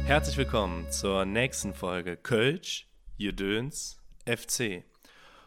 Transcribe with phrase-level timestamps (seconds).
[0.05, 4.83] Herzlich willkommen zur nächsten Folge Kölsch, Jedöns, FC.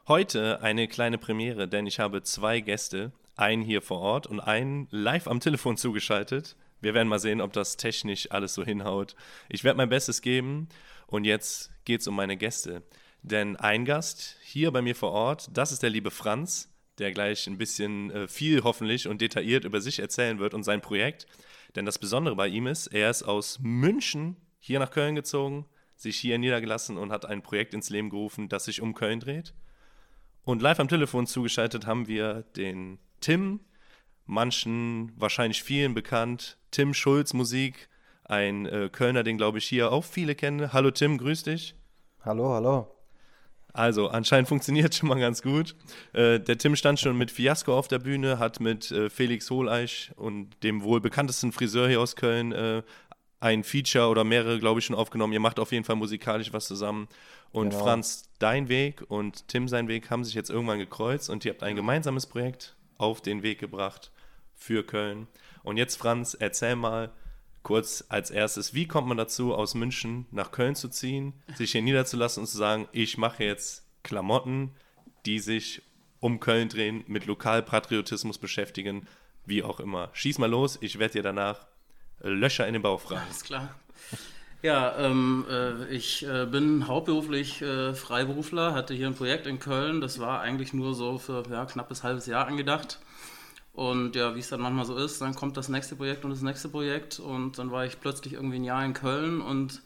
[0.09, 4.89] Heute eine kleine Premiere, denn ich habe zwei Gäste, einen hier vor Ort und einen
[4.91, 6.57] live am Telefon zugeschaltet.
[6.81, 9.15] Wir werden mal sehen, ob das technisch alles so hinhaut.
[9.49, 10.69] Ich werde mein Bestes geben
[11.07, 12.83] und jetzt geht es um meine Gäste.
[13.23, 17.47] Denn ein Gast hier bei mir vor Ort, das ist der liebe Franz, der gleich
[17.47, 21.27] ein bisschen äh, viel hoffentlich und detailliert über sich erzählen wird und sein Projekt.
[21.77, 25.65] Denn das Besondere bei ihm ist, er ist aus München hier nach Köln gezogen,
[25.95, 29.55] sich hier niedergelassen und hat ein Projekt ins Leben gerufen, das sich um Köln dreht.
[30.45, 33.61] Und live am Telefon zugeschaltet haben wir den Tim,
[34.27, 37.89] manchen, wahrscheinlich vielen bekannt, Tim Schulz Musik,
[38.25, 40.73] ein äh, Kölner, den glaube ich hier auch viele kennen.
[40.73, 41.77] Hallo Tim, grüß dich.
[42.25, 42.89] Hallo, hallo.
[43.73, 45.77] Also, anscheinend funktioniert schon mal ganz gut.
[46.13, 50.11] Äh, der Tim stand schon mit Fiasco auf der Bühne, hat mit äh, Felix Holeich
[50.17, 52.83] und dem wohl bekanntesten Friseur hier aus Köln äh,
[53.43, 55.33] ein Feature oder mehrere, glaube ich, schon aufgenommen.
[55.33, 57.09] Ihr macht auf jeden Fall musikalisch was zusammen.
[57.53, 57.85] Und genau.
[57.85, 61.63] Franz, dein Weg und Tim sein Weg haben sich jetzt irgendwann gekreuzt und ihr habt
[61.63, 64.11] ein gemeinsames Projekt auf den Weg gebracht
[64.55, 65.29] für Köln.
[65.63, 67.13] Und jetzt, Franz, erzähl mal
[67.63, 71.83] kurz als erstes, wie kommt man dazu, aus München nach Köln zu ziehen, sich hier
[71.83, 74.73] niederzulassen und zu sagen, ich mache jetzt Klamotten,
[75.27, 75.83] die sich
[76.21, 79.07] um Köln drehen, mit Lokalpatriotismus beschäftigen,
[79.45, 80.11] wie auch immer.
[80.13, 81.67] Schieß mal los, ich werde dir danach
[82.21, 83.23] Löcher in den Bauch fragen.
[83.27, 83.75] Alles klar.
[84.63, 90.01] Ja, ähm, äh, ich äh, bin hauptberuflich äh, Freiberufler, hatte hier ein Projekt in Köln.
[90.01, 93.01] Das war eigentlich nur so für ja, knappes halbes Jahr angedacht.
[93.73, 96.43] Und ja, wie es dann manchmal so ist, dann kommt das nächste Projekt und das
[96.43, 97.19] nächste Projekt.
[97.19, 99.83] Und dann war ich plötzlich irgendwie ein Jahr in Köln und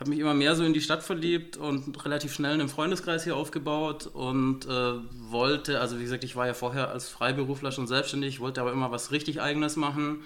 [0.00, 3.36] habe mich immer mehr so in die Stadt verliebt und relativ schnell einen Freundeskreis hier
[3.36, 4.94] aufgebaut und äh,
[5.30, 8.90] wollte, also wie gesagt, ich war ja vorher als Freiberufler schon selbstständig, wollte aber immer
[8.90, 10.24] was richtig Eigenes machen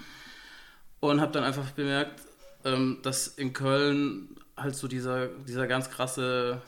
[1.00, 2.20] und habe dann einfach bemerkt,
[2.64, 6.60] ähm, dass in Köln halt so dieser, dieser ganz krasse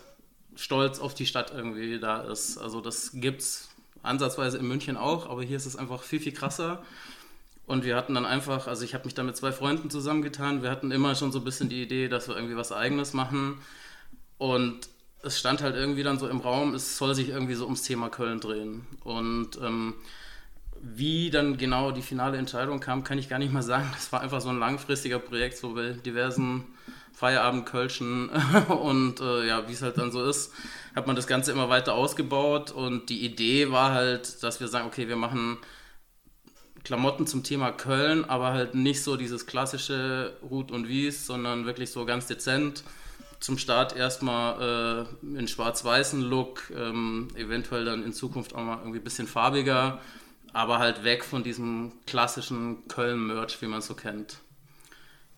[0.57, 2.59] Stolz auf die Stadt irgendwie da ist.
[2.59, 3.69] Also das gibt es
[4.03, 6.83] ansatzweise in München auch, aber hier ist es einfach viel, viel krasser.
[7.67, 10.71] Und wir hatten dann einfach, also ich habe mich da mit zwei Freunden zusammengetan, wir
[10.71, 13.59] hatten immer schon so ein bisschen die Idee, dass wir irgendwie was eigenes machen.
[14.37, 14.89] Und
[15.23, 18.11] es stand halt irgendwie dann so im Raum, es soll sich irgendwie so ums Thema
[18.11, 18.87] Köln drehen.
[19.03, 19.95] Und ähm,
[20.85, 23.89] wie dann genau die finale Entscheidung kam, kann ich gar nicht mal sagen.
[23.95, 26.65] Das war einfach so ein langfristiger Projekt, so bei diversen
[27.15, 28.29] Feierabendkölschen
[28.69, 30.53] und äh, ja, wie es halt dann so ist,
[30.95, 34.87] hat man das Ganze immer weiter ausgebaut und die Idee war halt, dass wir sagen,
[34.87, 35.59] okay, wir machen
[36.83, 41.91] Klamotten zum Thema Köln, aber halt nicht so dieses klassische Rut und Wies, sondern wirklich
[41.91, 42.85] so ganz dezent.
[43.41, 48.99] Zum Start erstmal äh, in schwarz-weißen Look, ähm, eventuell dann in Zukunft auch mal irgendwie
[48.99, 50.01] ein bisschen farbiger
[50.55, 54.39] aber halt weg von diesem klassischen Köln-Merch, wie man es so kennt.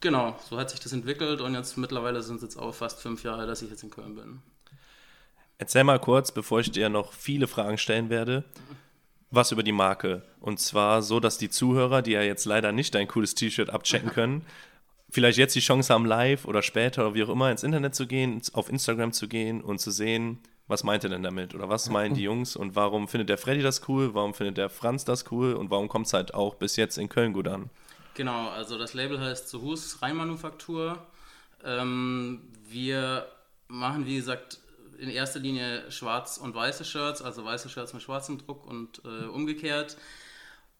[0.00, 3.24] Genau, so hat sich das entwickelt und jetzt mittlerweile sind es jetzt auch fast fünf
[3.24, 4.42] Jahre, dass ich jetzt in Köln bin.
[5.58, 8.44] Erzähl mal kurz, bevor ich dir noch viele Fragen stellen werde,
[9.30, 10.22] was über die Marke.
[10.38, 14.10] Und zwar so, dass die Zuhörer, die ja jetzt leider nicht dein cooles T-Shirt abchecken
[14.14, 14.44] können,
[15.08, 18.06] vielleicht jetzt die Chance haben, live oder später oder wie auch immer ins Internet zu
[18.06, 21.54] gehen, auf Instagram zu gehen und zu sehen, was meint er denn damit?
[21.54, 22.56] Oder was meinen die Jungs?
[22.56, 24.14] Und warum findet der Freddy das cool?
[24.14, 25.54] Warum findet der Franz das cool?
[25.54, 27.70] Und warum kommt es halt auch bis jetzt in Köln gut an?
[28.14, 31.06] Genau, also das Label heißt Zuhus Rheinmanufaktur.
[31.64, 33.26] Ähm, wir
[33.68, 34.58] machen, wie gesagt,
[34.98, 39.26] in erster Linie schwarz und weiße Shirts, also weiße Shirts mit schwarzem Druck und äh,
[39.26, 39.96] umgekehrt.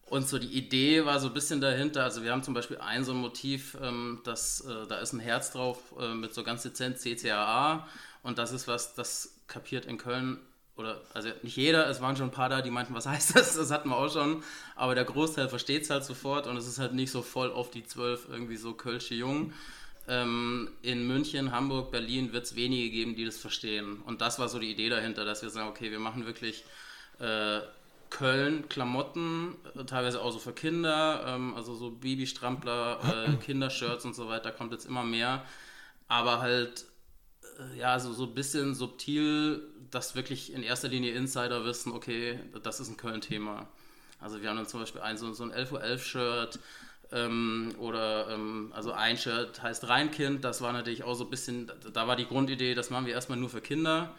[0.09, 3.03] Und so die Idee war so ein bisschen dahinter, also wir haben zum Beispiel ein
[3.03, 6.63] so ein Motiv, ähm, das, äh, da ist ein Herz drauf äh, mit so ganz
[6.63, 7.85] dezent CCAA
[8.23, 10.39] und das ist was, das kapiert in Köln
[10.75, 13.55] oder also nicht jeder, es waren schon ein paar da, die meinten, was heißt das?
[13.55, 14.43] Das hatten wir auch schon,
[14.75, 17.71] aber der Großteil versteht es halt sofort und es ist halt nicht so voll auf
[17.71, 19.53] die zwölf irgendwie so Kölsche Jungen.
[20.07, 24.01] Ähm, in München, Hamburg, Berlin wird es wenige geben, die das verstehen.
[24.05, 26.63] Und das war so die Idee dahinter, dass wir sagen, okay, wir machen wirklich
[27.19, 27.59] äh,
[28.09, 34.15] Köln Klamotten, äh, teilweise auch so für Kinder, ähm, also so Babystrampler, äh, Kindershirts und
[34.15, 35.43] so weiter, kommt jetzt immer mehr.
[36.07, 36.85] Aber halt
[37.77, 39.61] ja, so, so ein bisschen subtil,
[39.91, 43.67] dass wirklich in erster Linie Insider wissen, okay, das ist ein Köln-Thema.
[44.19, 46.59] Also wir haben dann zum Beispiel ein, so, so ein 11.11 Uhr Shirt
[47.11, 51.71] ähm, oder ähm, also ein Shirt heißt Rheinkind, das war natürlich auch so ein bisschen,
[51.93, 54.15] da war die Grundidee, das machen wir erstmal nur für Kinder.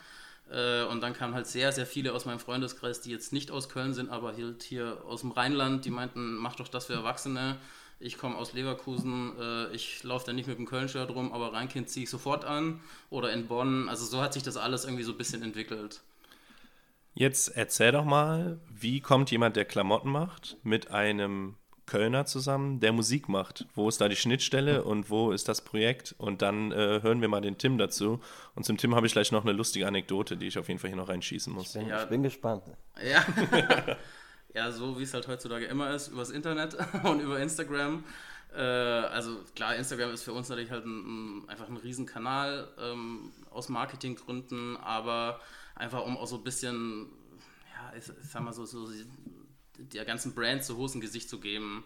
[0.50, 3.68] Äh, und dann kamen halt sehr, sehr viele aus meinem Freundeskreis, die jetzt nicht aus
[3.68, 7.56] Köln sind, aber halt hier aus dem Rheinland, die meinten, mach doch das für Erwachsene.
[8.00, 11.88] Ich komme aus Leverkusen, äh, ich laufe da nicht mit dem Köln-Shirt rum, aber Rheinkind
[11.88, 12.80] ziehe ich sofort an.
[13.10, 13.88] Oder in Bonn.
[13.88, 16.00] Also so hat sich das alles irgendwie so ein bisschen entwickelt.
[17.14, 21.56] Jetzt erzähl doch mal, wie kommt jemand, der Klamotten macht, mit einem
[21.86, 23.66] Kölner zusammen, der Musik macht.
[23.74, 26.14] Wo ist da die Schnittstelle und wo ist das Projekt?
[26.18, 28.20] Und dann äh, hören wir mal den Tim dazu.
[28.54, 30.90] Und zum Tim habe ich gleich noch eine lustige Anekdote, die ich auf jeden Fall
[30.90, 31.74] hier noch reinschießen muss.
[31.74, 32.02] Ich bin, Ja.
[32.04, 32.62] ich bin gespannt.
[33.02, 33.24] Ja.
[34.58, 38.04] ja, so wie es halt heutzutage immer ist, übers Internet und über Instagram.
[38.54, 43.32] Äh, also klar, Instagram ist für uns natürlich halt ein, ein, einfach ein Riesenkanal ähm,
[43.50, 45.40] aus Marketinggründen, aber
[45.76, 47.06] einfach um auch so ein bisschen,
[47.72, 48.88] ja, ich, ich sag mal so, so
[49.78, 51.84] der ganzen Brand so ein Gesicht zu geben.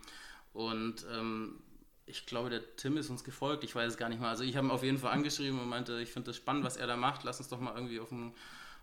[0.55, 1.61] Und ähm,
[2.07, 4.31] ich glaube, der Tim ist uns gefolgt, ich weiß es gar nicht mal.
[4.31, 6.79] Also ich habe ihn auf jeden Fall angeschrieben und meinte, ich finde das spannend, was
[6.79, 8.35] er da macht, lass uns doch mal irgendwie auf ein,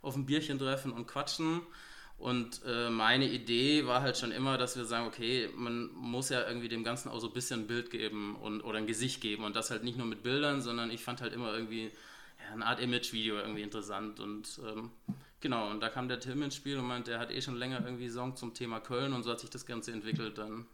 [0.03, 1.61] auf ein Bierchen treffen und quatschen.
[2.19, 6.45] Und äh, meine Idee war halt schon immer, dass wir sagen, okay, man muss ja
[6.45, 9.45] irgendwie dem Ganzen auch so ein bisschen ein Bild geben und, oder ein Gesicht geben.
[9.45, 12.65] Und das halt nicht nur mit Bildern, sondern ich fand halt immer irgendwie ja, eine
[12.65, 14.19] Art Image-Video irgendwie interessant.
[14.19, 14.91] Und ähm,
[15.39, 17.81] genau, und da kam der Tim ins Spiel und meinte, er hat eh schon länger
[17.85, 20.65] irgendwie Song zum Thema Köln und so hat sich das Ganze entwickelt dann.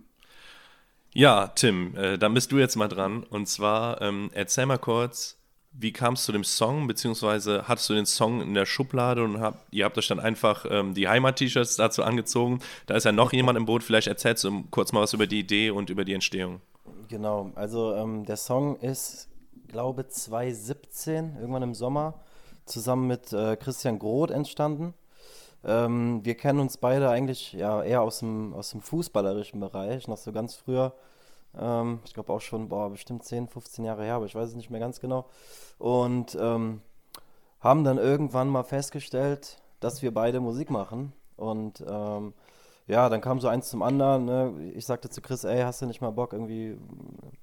[1.13, 3.24] Ja, Tim, äh, dann bist du jetzt mal dran.
[3.24, 5.38] Und zwar, ähm, erzähl mal kurz,
[5.77, 9.39] wie kam es zu dem Song, beziehungsweise hattest du den Song in der Schublade und
[9.42, 12.60] habt, ihr habt euch dann einfach ähm, die Heimat-T-Shirts dazu angezogen.
[12.86, 15.39] Da ist ja noch jemand im Boot, vielleicht erzählst du kurz mal was über die
[15.39, 16.62] Idee und über die Entstehung.
[17.10, 19.27] Genau, also ähm, der Song ist,
[19.68, 22.16] glaube 2017, irgendwann im Sommer,
[22.66, 24.94] zusammen mit äh, Christian Groth entstanden.
[25.63, 30.18] Ähm, wir kennen uns beide eigentlich ja eher aus dem, aus dem fußballerischen Bereich, noch
[30.18, 30.94] so ganz früher.
[31.60, 34.56] Ähm, ich glaube auch schon, boah, bestimmt 10, 15 Jahre her, aber ich weiß es
[34.56, 35.25] nicht mehr ganz genau.
[35.78, 36.81] Und ähm,
[37.60, 41.13] haben dann irgendwann mal festgestellt, dass wir beide Musik machen.
[41.38, 42.34] Und ähm,
[42.88, 44.25] ja, dann kam so eins zum anderen.
[44.25, 44.72] Ne?
[44.75, 46.78] Ich sagte zu Chris, ey, hast du nicht mal Bock, irgendwie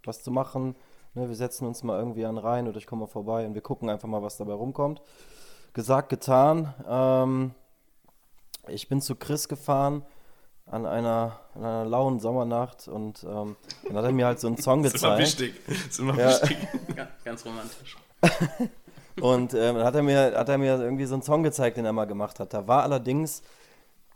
[0.05, 0.77] was zu machen?
[1.15, 1.29] Ne?
[1.29, 3.91] Wir setzen uns mal irgendwie an rein oder ich komme mal vorbei und wir gucken
[3.91, 5.03] einfach mal, was dabei rumkommt.
[5.73, 6.73] Gesagt, getan.
[6.89, 7.55] Ähm,
[8.69, 10.05] ich bin zu Chris gefahren
[10.73, 14.57] an einer, an einer lauen Sommernacht und ähm, dann hat er mir halt so einen
[14.59, 15.41] Song Das ist immer gezeigt.
[15.41, 15.61] wichtig.
[15.69, 16.29] Das ist immer Ja.
[16.31, 16.57] wichtig.
[16.97, 17.97] Ga- Ganz romantisch.
[19.21, 21.85] Und ähm, dann hat er, mir, hat er mir irgendwie so einen Song gezeigt, den
[21.85, 22.55] er mal gemacht hat.
[22.55, 23.43] Da war allerdings,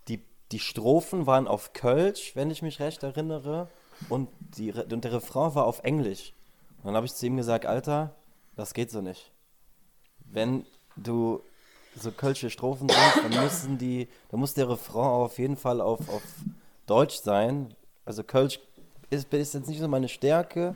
[0.09, 0.23] die,
[0.53, 3.69] die Strophen waren auf Kölsch, wenn ich mich recht erinnere,
[4.09, 6.33] und, die, und der Refrain war auf Englisch.
[6.79, 8.15] Und dann habe ich zu ihm gesagt, Alter,
[8.57, 9.33] das geht so nicht.
[10.25, 10.65] Wenn
[10.97, 11.43] du
[11.99, 16.01] so kölsche Strophen singst, dann müssen die, dann muss der Refrain auf jeden Fall auf,
[16.09, 16.23] auf
[16.87, 17.75] Deutsch sein.
[18.05, 18.61] Also Kölsch
[19.11, 20.75] ist, ist jetzt nicht so meine Stärke,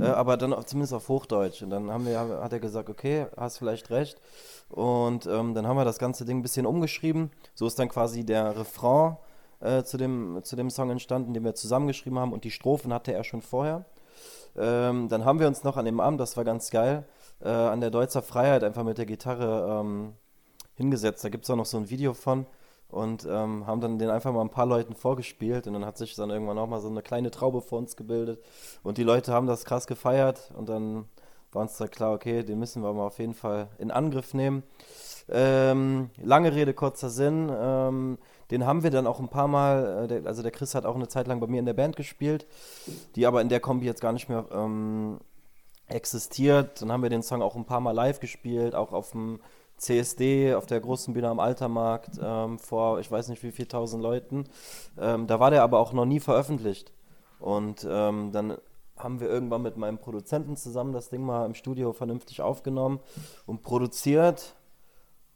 [0.00, 1.62] äh, aber dann auch zumindest auf Hochdeutsch.
[1.62, 4.20] Und dann haben wir, hat er gesagt, okay, hast vielleicht recht.
[4.68, 7.30] Und ähm, dann haben wir das ganze Ding ein bisschen umgeschrieben.
[7.54, 9.16] So ist dann quasi der Refrain
[9.60, 12.32] äh, zu, dem, zu dem Song entstanden, den wir zusammengeschrieben haben.
[12.32, 13.84] Und die Strophen hatte er schon vorher.
[14.56, 17.04] Ähm, dann haben wir uns noch an dem Abend, das war ganz geil,
[17.40, 20.14] äh, an der Deutzer Freiheit einfach mit der Gitarre ähm,
[20.78, 21.22] hingesetzt.
[21.22, 22.46] Da gibt es auch noch so ein Video von
[22.88, 26.14] und ähm, haben dann den einfach mal ein paar Leuten vorgespielt und dann hat sich
[26.14, 28.42] dann irgendwann auch mal so eine kleine Traube vor uns gebildet
[28.82, 31.04] und die Leute haben das krass gefeiert und dann
[31.52, 34.62] war uns da klar, okay, den müssen wir mal auf jeden Fall in Angriff nehmen.
[35.30, 37.50] Ähm, lange Rede, kurzer Sinn.
[37.54, 38.18] Ähm,
[38.50, 40.94] den haben wir dann auch ein paar Mal, äh, der, also der Chris hat auch
[40.94, 42.46] eine Zeit lang bei mir in der Band gespielt,
[43.14, 45.18] die aber in der Kombi jetzt gar nicht mehr ähm,
[45.86, 46.80] existiert.
[46.80, 49.40] Dann haben wir den Song auch ein paar Mal live gespielt, auch auf dem
[49.78, 54.02] CSD, auf der großen Bühne am Altermarkt, ähm, vor ich weiß nicht wie viel tausend
[54.02, 54.44] Leuten.
[54.98, 56.92] Ähm, da war der aber auch noch nie veröffentlicht.
[57.40, 58.58] Und ähm, dann
[58.96, 63.00] haben wir irgendwann mit meinem Produzenten zusammen das Ding mal im Studio vernünftig aufgenommen
[63.46, 64.54] und produziert.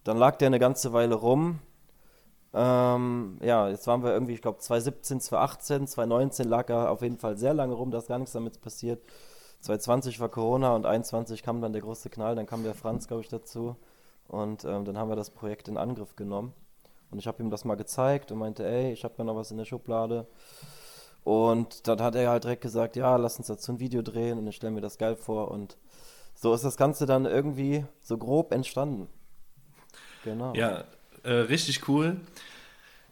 [0.04, 1.60] Dann lag der eine ganze Weile rum.
[2.54, 7.16] Ähm, ja, jetzt waren wir irgendwie, ich glaube 2017, 2018, 2019 lag er auf jeden
[7.16, 9.02] Fall sehr lange rum, da ist gar nichts damit passiert.
[9.60, 13.22] 2020 war Corona und 2021 kam dann der große Knall, dann kam der Franz, glaube
[13.22, 13.76] ich, dazu.
[14.28, 16.54] Und ähm, dann haben wir das Projekt in Angriff genommen.
[17.10, 19.50] Und ich habe ihm das mal gezeigt und meinte, ey, ich habe da noch was
[19.50, 20.26] in der Schublade.
[21.24, 24.46] Und dann hat er halt direkt gesagt, ja, lass uns dazu ein Video drehen und
[24.46, 25.50] ich stelle mir das geil vor.
[25.50, 25.76] Und
[26.34, 29.08] so ist das Ganze dann irgendwie so grob entstanden.
[30.24, 30.54] Genau.
[30.54, 30.84] Ja,
[31.22, 32.20] äh, richtig cool.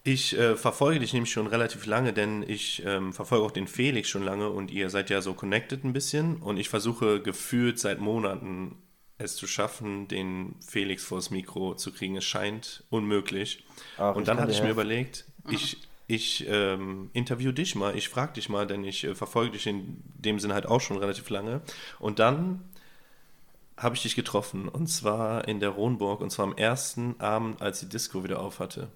[0.03, 4.09] Ich äh, verfolge dich nämlich schon relativ lange, denn ich ähm, verfolge auch den Felix
[4.09, 7.99] schon lange und ihr seid ja so connected ein bisschen und ich versuche gefühlt seit
[7.99, 8.75] Monaten
[9.23, 12.15] es zu schaffen, den Felix vors Mikro zu kriegen.
[12.17, 13.63] Es scheint unmöglich.
[13.97, 18.33] Ach, und dann hatte ich mir überlegt, ich, ich ähm, interview dich mal, ich frage
[18.33, 21.61] dich mal, denn ich äh, verfolge dich in dem Sinne halt auch schon relativ lange.
[21.99, 22.61] Und dann
[23.77, 27.79] habe ich dich getroffen und zwar in der Ronburg und zwar am ersten Abend, als
[27.79, 28.89] die Disco wieder auf hatte.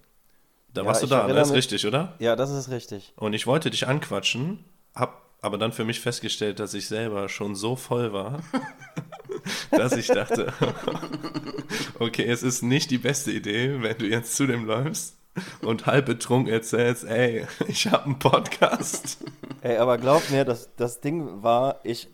[0.74, 2.16] Da Ja, warst du da, das ist mich- richtig, oder?
[2.20, 3.14] Ja, das ist richtig.
[3.16, 4.64] Und ich wollte dich anquatschen,
[4.94, 8.42] hab aber dann für mich festgestellt, dass ich selber schon so voll war,
[9.72, 10.54] dass ich dachte,
[12.00, 15.18] okay, es ist nicht die beste Idee, wenn du jetzt zu dem läufst
[15.62, 19.18] und halb betrunken erzählst, ey, ich habe einen Podcast.
[19.62, 22.08] Ey, aber glaub mir, das, das Ding war, ich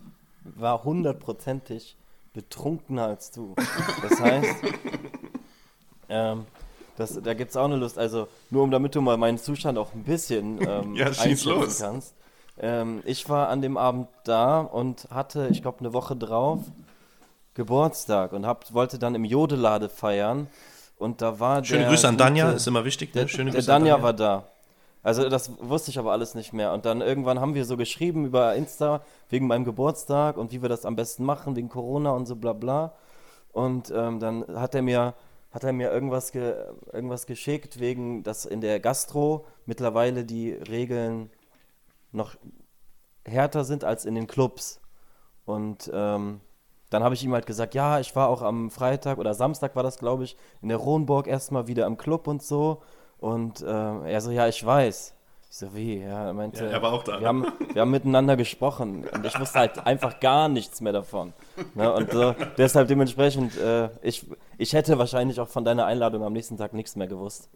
[0.44, 1.96] war hundertprozentig
[2.34, 3.56] betrunkener als du.
[4.02, 4.56] Das heißt,
[6.10, 6.46] ähm,
[6.98, 9.78] das, da gibt es auch eine Lust, also nur um damit du mal meinen Zustand
[9.78, 11.80] auch ein bisschen ähm, Ja, einschätzen los.
[11.80, 12.14] kannst.
[12.60, 16.60] Ähm, ich war an dem Abend da und hatte, ich glaube, eine Woche drauf
[17.53, 20.48] Geburtstag und hab, wollte dann im Jodelade feiern.
[20.98, 23.13] Und da war Schöne der Grüße an Danja, gute- ist immer wichtig.
[23.13, 23.22] Ne?
[23.22, 24.46] der, Schöne der Grüße an Danja war da.
[25.03, 26.74] Also das wusste ich aber alles nicht mehr.
[26.74, 30.70] Und dann irgendwann haben wir so geschrieben über Insta wegen meinem Geburtstag und wie wir
[30.70, 32.93] das am besten machen, wegen Corona und so bla bla.
[33.51, 35.15] Und ähm, dann hat er mir,
[35.51, 36.53] hat er mir irgendwas, ge,
[36.93, 41.31] irgendwas geschickt, wegen, dass in der Gastro mittlerweile die Regeln
[42.12, 42.36] noch
[43.25, 44.81] härter sind als in den Clubs.
[45.46, 46.41] Und ähm,
[46.91, 49.81] dann habe ich ihm halt gesagt, ja, ich war auch am Freitag oder Samstag war
[49.81, 52.81] das, glaube ich, in der Ronburg erstmal wieder im Club und so.
[53.17, 55.15] Und ähm, er so, ja, ich weiß.
[55.50, 56.00] Ich so, wie?
[56.00, 59.25] Ja, er meinte, Ja, er war auch da, Wir haben, wir haben miteinander gesprochen und
[59.25, 61.33] ich wusste halt einfach gar nichts mehr davon.
[61.75, 61.93] Ne?
[61.93, 64.25] Und so, deshalb dementsprechend, äh, ich,
[64.57, 67.50] ich hätte wahrscheinlich auch von deiner Einladung am nächsten Tag nichts mehr gewusst.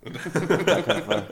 [0.66, 1.28] Gar keinen Fall.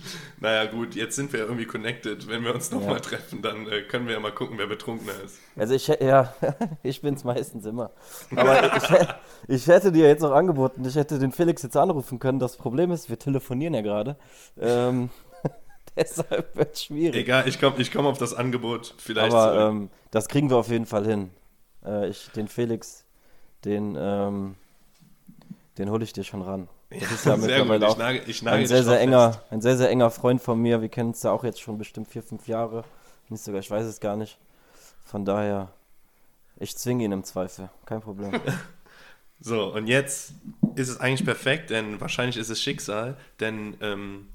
[0.40, 2.28] Naja, gut, jetzt sind wir irgendwie connected.
[2.28, 3.00] Wenn wir uns nochmal Ja.
[3.00, 5.38] treffen, dann äh, können wir ja mal gucken, wer betrunkener ist.
[5.56, 6.34] Also ich ja,
[6.82, 7.90] ich bin's meistens immer.
[8.36, 8.84] Aber ich,
[9.48, 12.38] ich hätte dir jetzt auch angeboten, ich hätte den Felix jetzt anrufen können.
[12.38, 14.16] Das Problem ist, wir telefonieren ja gerade.
[14.60, 15.10] Ähm,
[15.96, 17.16] deshalb wird schwierig.
[17.16, 20.68] Egal, ich komme ich komm auf das Angebot vielleicht Aber ähm, das kriegen wir auf
[20.68, 21.30] jeden Fall hin.
[21.84, 23.04] Äh, ich, den Felix,
[23.64, 24.56] den, ähm,
[25.78, 26.68] den hole ich dir schon ran.
[26.90, 29.32] Das ist ja Sehr gut, mittlerweile ich auch nagel, ich nagel ein sehr, sehr enger,
[29.32, 29.44] fest.
[29.50, 30.80] ein sehr, sehr enger Freund von mir.
[30.82, 32.84] Wir kennen uns ja auch jetzt schon bestimmt vier, fünf Jahre.
[33.28, 34.38] Nicht sogar, ich weiß es gar nicht.
[35.04, 35.68] Von daher,
[36.58, 37.68] ich zwinge ihn im Zweifel.
[37.84, 38.32] Kein Problem.
[39.38, 40.32] So, und jetzt
[40.76, 44.28] ist es eigentlich perfekt, denn wahrscheinlich ist es Schicksal, denn ähm,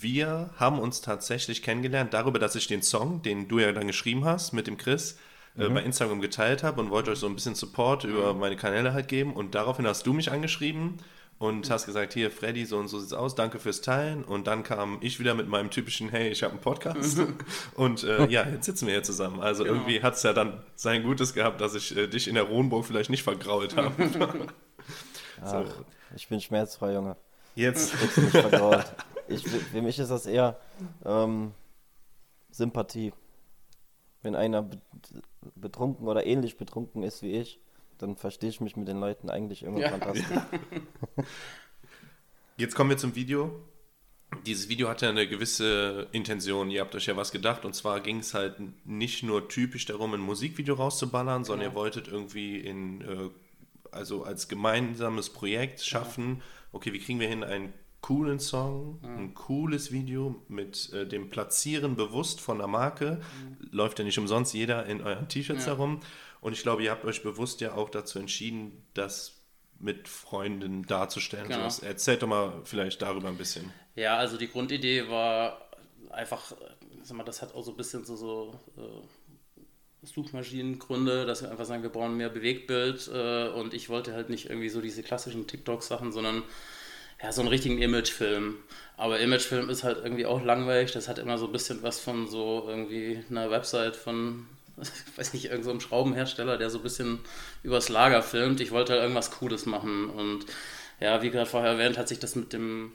[0.00, 4.24] wir haben uns tatsächlich kennengelernt darüber, dass ich den Song, den du ja dann geschrieben
[4.24, 5.18] hast mit dem Chris,
[5.58, 5.74] äh, Mhm.
[5.74, 9.08] bei Instagram geteilt habe und wollte euch so ein bisschen Support über meine Kanäle halt
[9.08, 10.98] geben und daraufhin hast du mich angeschrieben
[11.46, 14.62] und hast gesagt, hier Freddy, so und so sieht's aus, danke fürs Teilen und dann
[14.62, 17.20] kam ich wieder mit meinem typischen, hey, ich habe einen Podcast
[17.74, 19.40] und äh, ja, jetzt sitzen wir hier zusammen.
[19.40, 19.76] Also Genau.
[19.76, 22.84] irgendwie hat es ja dann sein Gutes gehabt, dass ich äh, dich in der Ronburg
[22.86, 24.42] vielleicht nicht vergrault habe.
[25.42, 25.64] Ach,
[26.16, 27.16] ich bin schmerzfrei, Junge.
[27.54, 28.84] Jetzt, Ich bin nicht vergrault.
[29.28, 30.58] Ich, für mich ist das eher
[31.04, 31.52] ähm,
[32.50, 33.12] Sympathie.
[34.22, 34.80] Wenn einer be-
[35.54, 37.60] betrunken oder ähnlich betrunken ist wie ich,
[37.98, 39.90] dann verstehe ich mich mit den Leuten eigentlich immer Ja.
[39.90, 40.26] fantastisch.
[42.56, 43.60] jetzt kommen wir zum Video.
[44.46, 46.70] Dieses Video hatte eine gewisse Intention.
[46.70, 47.64] Ihr habt euch ja was gedacht.
[47.64, 52.08] Und zwar ging es halt nicht nur typisch darum, ein Musikvideo rauszuballern, sondern ihr wolltet
[52.08, 53.30] irgendwie in, äh,
[53.92, 59.90] also als gemeinsames Projekt schaffen, okay, wie kriegen wir hin einen coolen Song, ein cooles
[59.90, 63.20] Video mit äh, dem Platzieren bewusst von der Marke.
[63.70, 65.72] Läuft ja nicht umsonst jeder in euren T-Shirts Ja.
[65.72, 66.00] herum.
[66.44, 69.40] Und ich glaube, ihr habt euch bewusst ja auch dazu entschieden, das
[69.80, 71.48] mit Freunden darzustellen.
[71.48, 71.60] Genau.
[71.60, 71.78] Sowas.
[71.78, 73.72] Erzählt doch mal vielleicht darüber ein bisschen.
[73.96, 75.70] Ja, also die Grundidee war
[76.10, 76.52] einfach,
[77.02, 81.64] sag mal, das hat auch so ein bisschen so, so äh, Suchmaschinengründe, dass wir einfach
[81.64, 85.46] sagen, wir brauchen mehr Bewegtbild äh, und ich wollte halt nicht irgendwie so diese klassischen
[85.46, 86.42] TikTok-Sachen, sondern
[87.22, 88.58] ja, so einen richtigen Imagefilm.
[88.98, 92.28] Aber Imagefilm ist halt irgendwie auch langweilig, das hat immer so ein bisschen was von
[92.28, 94.46] so irgendwie einer Website von,
[94.80, 94.88] ich
[95.18, 97.20] weiß nicht, irgendeinem so Schraubenhersteller, der so ein bisschen
[97.62, 98.60] übers Lager filmt.
[98.60, 100.46] Ich wollte halt irgendwas Cooles machen und
[101.00, 102.92] ja, wie gerade vorher erwähnt, hat sich das mit dem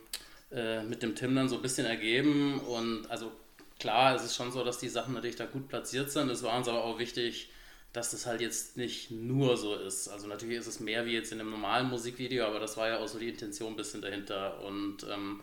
[0.52, 2.60] äh, mit dem Tim dann so ein bisschen ergeben.
[2.60, 3.32] Und also
[3.80, 6.30] klar, es ist schon so, dass die Sachen natürlich da gut platziert sind.
[6.30, 7.52] Es war uns aber auch wichtig,
[7.94, 10.08] dass das halt jetzt nicht nur so ist.
[10.08, 13.00] Also natürlich ist es mehr wie jetzt in einem normalen Musikvideo, aber das war ja
[13.00, 14.62] auch so die Intention ein bisschen dahinter.
[14.64, 15.42] Und ähm,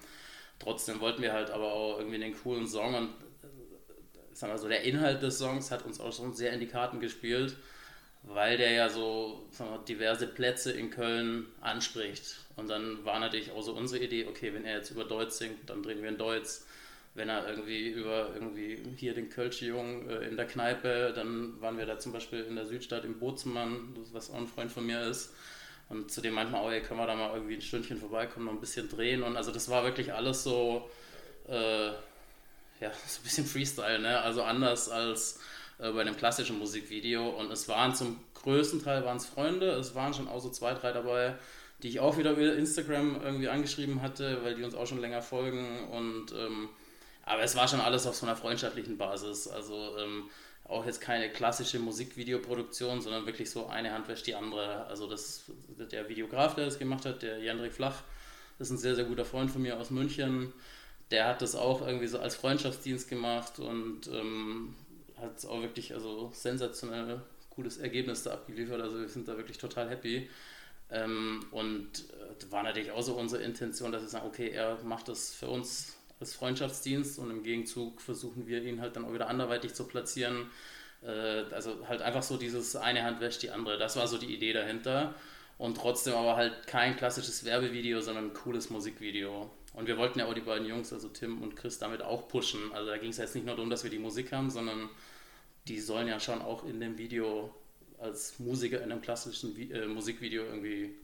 [0.58, 3.10] trotzdem wollten wir halt aber auch irgendwie einen coolen Song und
[4.36, 7.00] sagen wir so, der Inhalt des Songs hat uns auch schon sehr in die Karten
[7.00, 7.56] gespielt,
[8.22, 12.36] weil der ja so wir, diverse Plätze in Köln anspricht.
[12.56, 15.68] Und dann war natürlich auch so unsere Idee, okay, wenn er jetzt über Deutsch singt,
[15.70, 16.60] dann drehen wir in Deutsch.
[17.14, 21.86] Wenn er irgendwie über irgendwie hier den Kölsch-Jungen äh, in der Kneipe, dann waren wir
[21.86, 25.02] da zum Beispiel in der Südstadt im Bootsmann, das- was auch ein Freund von mir
[25.06, 25.32] ist.
[25.88, 28.52] Und zu dem wir auch, ey, können wir da mal irgendwie ein Stündchen vorbeikommen, noch
[28.52, 29.22] ein bisschen drehen.
[29.22, 30.90] Und also das war wirklich alles so,
[31.48, 31.90] äh,
[32.80, 34.20] ja, so ein bisschen Freestyle, ne?
[34.20, 35.40] Also anders als,
[35.78, 37.28] äh, bei einem klassischen Musikvideo.
[37.28, 40.74] Und es waren zum größten Teil waren es Freunde, es waren schon auch so zwei,
[40.74, 41.34] drei dabei,
[41.82, 45.22] die ich auch wieder über Instagram irgendwie angeschrieben hatte, weil die uns auch schon länger
[45.22, 45.88] folgen.
[45.90, 46.68] Und ähm,
[47.24, 49.48] aber es war schon alles auf so einer freundschaftlichen Basis.
[49.48, 50.30] Also ähm,
[50.64, 54.86] auch jetzt keine klassische Musikvideoproduktion, sondern wirklich so eine Hand wäscht die andere.
[54.86, 55.44] Also das,
[55.90, 58.02] der Videograf, der das gemacht hat, der Jendrik Flach,
[58.58, 60.52] ist ein sehr, sehr guter Freund von mir aus München.
[61.10, 64.74] Der hat das auch irgendwie so als Freundschaftsdienst gemacht und ähm,
[65.20, 67.20] hat auch wirklich also sensationell
[67.50, 68.80] gutes Ergebnis da abgeliefert.
[68.80, 70.28] Also wir sind da wirklich total happy.
[70.90, 75.08] Ähm, und äh, war natürlich auch so unsere Intention, dass wir sagen, okay, er macht
[75.08, 79.28] das für uns als Freundschaftsdienst und im Gegenzug versuchen wir ihn halt dann auch wieder
[79.28, 80.50] anderweitig zu platzieren.
[81.02, 83.78] Äh, also halt einfach so dieses eine Hand wäscht die andere.
[83.78, 85.14] Das war so die Idee dahinter.
[85.58, 89.50] Und trotzdem aber halt kein klassisches Werbevideo, sondern ein cooles Musikvideo.
[89.76, 92.72] Und wir wollten ja auch die beiden Jungs, also Tim und Chris, damit auch pushen.
[92.72, 94.88] Also da ging es jetzt nicht nur darum, dass wir die Musik haben, sondern
[95.68, 97.54] die sollen ja schon auch in dem Video
[97.98, 100.94] als Musiker in einem klassischen äh, Musikvideo irgendwie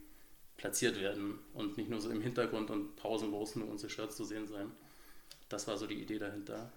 [0.57, 4.47] platziert werden und nicht nur so im Hintergrund und pausenlos nur unsere Shirts zu sehen
[4.47, 4.71] sein.
[5.49, 6.71] Das war so die Idee dahinter.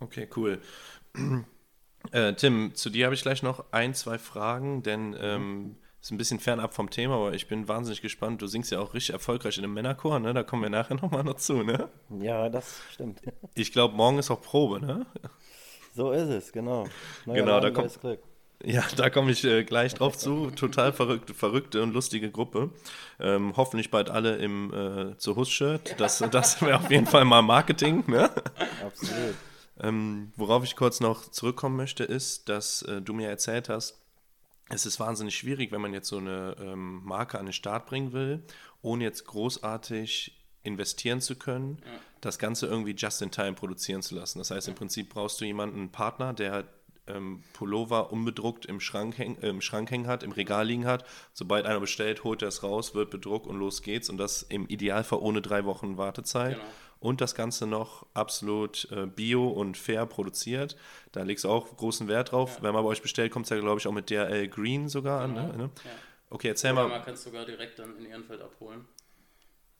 [0.00, 0.60] Okay, cool.
[2.12, 6.18] Äh, Tim, zu dir habe ich gleich noch ein, zwei Fragen, denn ähm, ist ein
[6.18, 8.42] bisschen fernab vom Thema, aber ich bin wahnsinnig gespannt.
[8.42, 10.34] Du singst ja auch richtig erfolgreich in einem Männerchor, ne?
[10.34, 11.88] Da kommen wir nachher nochmal noch zu, ne?
[12.20, 13.22] Ja, das stimmt.
[13.54, 15.06] Ich glaube, morgen ist auch Probe, ne?
[15.94, 16.86] So ist es, genau.
[17.24, 17.98] Neuer genau, da kommt.
[18.02, 18.20] Glück.
[18.62, 20.50] Ja, da komme ich äh, gleich drauf zu.
[20.50, 22.70] Total verrückte, verrückte und lustige Gruppe.
[23.18, 25.94] Ähm, hoffentlich bald alle im äh, Zuhus-Shirt.
[25.98, 28.04] Das, das wäre auf jeden Fall mal Marketing.
[28.08, 28.30] Ne?
[28.84, 29.36] Absolut.
[29.80, 34.03] Ähm, worauf ich kurz noch zurückkommen möchte, ist, dass äh, du mir erzählt hast,
[34.68, 38.12] es ist wahnsinnig schwierig, wenn man jetzt so eine ähm, Marke an den Start bringen
[38.12, 38.42] will,
[38.82, 41.92] ohne jetzt großartig investieren zu können, ja.
[42.20, 44.38] das Ganze irgendwie just in time produzieren zu lassen.
[44.38, 46.64] Das heißt, im Prinzip brauchst du jemanden, einen Partner, der
[47.06, 51.04] ähm, Pullover unbedruckt im Schrank, häng, äh, im Schrank hängen hat, im Regal liegen hat.
[51.34, 54.08] Sobald einer bestellt, holt er es raus, wird bedruckt und los geht's.
[54.08, 56.56] Und das im Idealfall ohne drei Wochen Wartezeit.
[56.56, 56.66] Genau.
[57.04, 60.74] Und das Ganze noch absolut äh, bio und fair produziert.
[61.12, 62.56] Da legst du auch großen Wert drauf.
[62.56, 62.62] Ja.
[62.62, 65.28] Wenn man bei euch bestellt, kommt es ja, glaube ich, auch mit DRL Green sogar
[65.28, 65.40] genau.
[65.40, 65.56] an.
[65.58, 65.70] Ne?
[65.84, 65.90] Ja.
[66.30, 66.88] Okay, erzähl Oder mal.
[66.88, 68.86] Man kann es sogar direkt dann in Ehrenfeld abholen.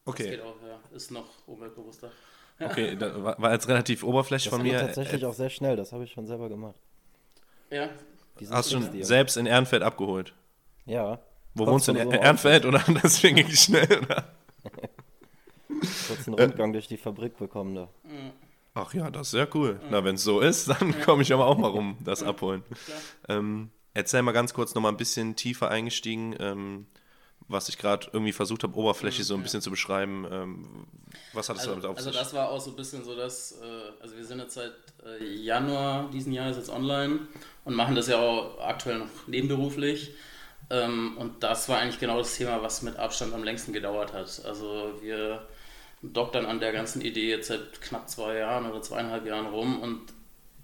[0.05, 0.25] Okay.
[0.25, 0.79] Das geht auch, ja.
[0.95, 2.11] Ist noch umweltbewusster.
[2.61, 4.79] Okay, das war jetzt relativ oberflächlich das von mir.
[4.79, 6.77] tatsächlich auch sehr schnell, das habe ich schon selber gemacht.
[7.71, 7.89] Ja.
[8.49, 10.35] Hast du schon selbst in Ehrenfeld abgeholt?
[10.87, 11.19] Ja.
[11.55, 14.35] Wo wohnst du in so Ehrenfeld oder deswegen ging ich schnell, oder?
[15.81, 17.89] Kurz einen Rundgang durch die Fabrik bekommen da.
[18.75, 19.81] Ach ja, das ist sehr cool.
[19.91, 22.63] Na, wenn es so ist, dann komme ich aber auch mal rum, das abholen.
[23.29, 26.35] Ähm, erzähl mal ganz kurz nochmal ein bisschen tiefer eingestiegen.
[26.41, 26.87] Ähm,
[27.47, 30.27] was ich gerade irgendwie versucht habe, oberflächlich so ein bisschen zu beschreiben.
[30.31, 30.87] Ähm,
[31.33, 32.19] was hat es also, damit auf also sich?
[32.19, 34.73] Also das war auch so ein bisschen so, dass, äh, also wir sind jetzt seit
[35.05, 37.21] äh, Januar diesen Jahres jetzt online
[37.65, 40.15] und machen das ja auch aktuell noch nebenberuflich.
[40.71, 44.43] Ähm, und das war eigentlich genau das Thema, was mit Abstand am längsten gedauert hat.
[44.47, 45.47] Also wir
[46.13, 49.81] doktern an der ganzen Idee jetzt seit knapp zwei Jahren oder zweieinhalb Jahren rum.
[49.81, 50.01] Und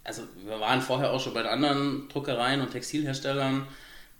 [0.05, 3.67] also wir waren vorher auch schon bei den anderen Druckereien und Textilherstellern,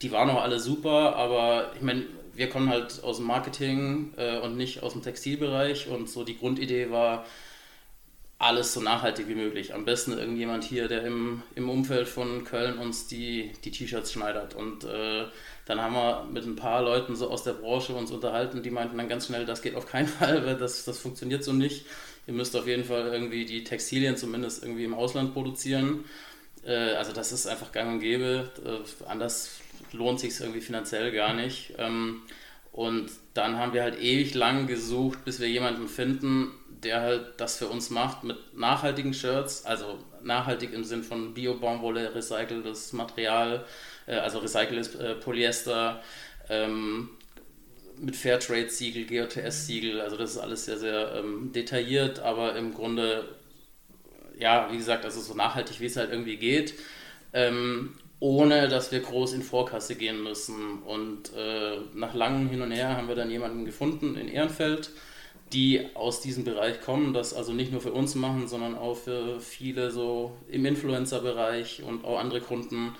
[0.03, 2.05] die waren auch alle super, aber ich meine,
[2.35, 5.89] wir kommen halt aus dem Marketing äh, und nicht aus dem Textilbereich.
[5.89, 7.27] Und so die Grundidee war,
[8.41, 9.75] alles so nachhaltig wie möglich.
[9.75, 14.55] Am besten irgendjemand hier, der im, im Umfeld von Köln uns die, die T-Shirts schneidert.
[14.55, 15.27] Und äh,
[15.67, 18.97] dann haben wir mit ein paar Leuten so aus der Branche uns unterhalten, die meinten
[18.97, 21.85] dann ganz schnell, das geht auf keinen Fall, weil das, das funktioniert so nicht.
[22.27, 26.07] Ihr müsst auf jeden Fall irgendwie die Textilien zumindest irgendwie im Ausland produzieren.
[26.65, 28.51] Äh, also das ist einfach gang und gäbe.
[28.65, 29.61] Äh, anders
[29.93, 31.75] lohnt sich irgendwie finanziell gar nicht.
[31.77, 32.23] Ähm,
[32.73, 37.57] und dann haben wir halt ewig lang gesucht, bis wir jemanden finden, der halt das
[37.57, 43.65] für uns macht mit nachhaltigen Shirts, also nachhaltig im Sinn von Bio-Baumwolle, recyceltes Material,
[44.07, 46.03] äh, also recyceltes äh, Polyester,
[46.49, 47.11] ähm,
[47.99, 53.29] mit Fairtrade-Siegel, GOTS-Siegel, also das ist alles sehr, sehr ähm, detailliert, aber im Grunde,
[54.39, 56.75] ja, wie gesagt, also so nachhaltig, wie es halt irgendwie geht.
[57.33, 60.83] Ähm, ohne dass wir groß in Vorkasse gehen müssen.
[60.83, 64.91] Und äh, nach langem Hin und Her haben wir dann jemanden gefunden in Ehrenfeld,
[65.53, 69.41] die aus diesem Bereich kommen, das also nicht nur für uns machen, sondern auch für
[69.41, 72.95] viele so im Influencer-Bereich und auch andere Kunden.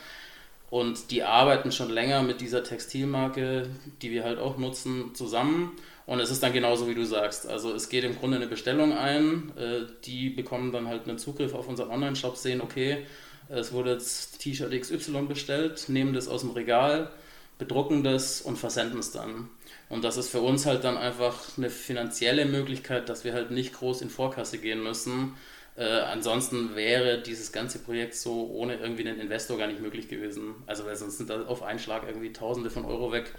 [0.69, 3.69] Und die arbeiten schon länger mit dieser Textilmarke,
[4.03, 5.73] die wir halt auch nutzen, zusammen.
[6.07, 7.49] Und es ist dann genauso, wie du sagst.
[7.49, 9.53] Also es geht im Grunde eine Bestellung ein.
[9.57, 13.05] Äh, die bekommen dann halt einen Zugriff auf unseren Online-Shop, sehen, okay,
[13.49, 17.11] es wurde jetzt T-Shirt XY bestellt, nehmen das aus dem Regal,
[17.59, 19.49] bedrucken das und versenden es dann.
[19.91, 23.75] Und das ist für uns halt dann einfach eine finanzielle Möglichkeit, dass wir halt nicht
[23.75, 25.37] groß in Vorkasse gehen müssen,
[25.77, 30.57] Äh, ansonsten wäre dieses ganze Projekt so ohne irgendwie einen Investor gar nicht möglich gewesen.
[30.67, 33.35] Also weil sonst sind da auf einen Schlag irgendwie Tausende von Euro weg,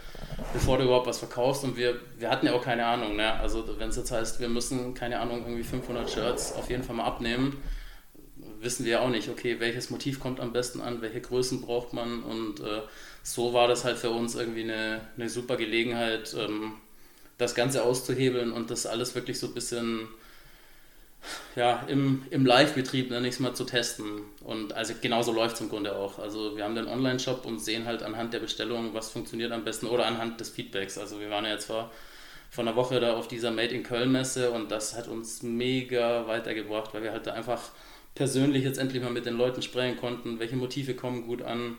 [0.54, 1.64] bevor du überhaupt was verkaufst.
[1.64, 3.16] Und wir, wir hatten ja auch keine Ahnung.
[3.18, 3.34] Ne?
[3.34, 6.96] Also wenn es jetzt heißt, wir müssen, keine Ahnung, irgendwie 500 Shirts auf jeden Fall
[6.96, 7.62] mal abnehmen,
[8.62, 12.24] wissen wir auch nicht, okay, welches Motiv kommt am besten an, welche Größen braucht man.
[12.24, 12.82] Und äh,
[13.24, 16.74] so war das halt für uns irgendwie eine, eine super Gelegenheit, ähm,
[17.38, 20.08] das Ganze auszuhebeln und das alles wirklich so ein bisschen
[21.56, 24.22] ja, im, im Live-Betrieb, nenne ich es mal, zu testen.
[24.44, 26.20] Und also genauso läuft es im Grunde auch.
[26.20, 29.88] Also wir haben den Online-Shop und sehen halt anhand der Bestellung, was funktioniert am besten
[29.88, 30.98] oder anhand des Feedbacks.
[30.98, 31.92] Also wir waren ja jetzt vor,
[32.50, 36.94] vor einer Woche da auf dieser Made in Köln-Messe und das hat uns mega weitergebracht,
[36.94, 37.62] weil wir halt da einfach
[38.16, 41.78] persönlich jetzt endlich mal mit den Leuten sprechen konnten, welche Motive kommen gut an.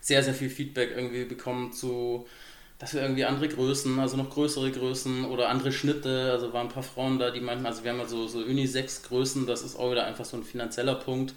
[0.00, 2.26] Sehr, sehr viel Feedback irgendwie bekommen zu
[2.78, 6.72] dass wir irgendwie andere Größen, also noch größere Größen oder andere Schnitte, also waren ein
[6.72, 9.90] paar Frauen da, die meinten, also wir haben ja so, so Unisex-Größen, das ist auch
[9.90, 11.34] wieder einfach so ein finanzieller Punkt,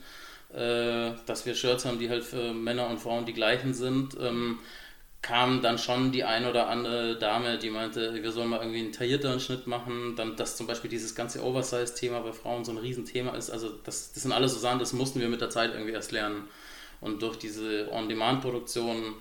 [0.54, 4.16] äh, dass wir Shirts haben, die halt für Männer und Frauen die gleichen sind.
[4.22, 4.60] Ähm,
[5.22, 8.92] kam dann schon die ein oder andere Dame, die meinte, wir sollen mal irgendwie einen
[8.92, 13.36] taillierteren Schnitt machen, dann dass zum Beispiel dieses ganze Oversize-Thema bei Frauen so ein Riesenthema
[13.36, 15.94] ist, also das, das sind alles so Sachen, das mussten wir mit der Zeit irgendwie
[15.94, 16.48] erst lernen.
[17.02, 19.16] Und durch diese On-Demand-Produktion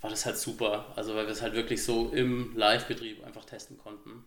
[0.00, 0.86] war das halt super.
[0.96, 4.24] Also weil wir es halt wirklich so im Live-Betrieb einfach testen konnten.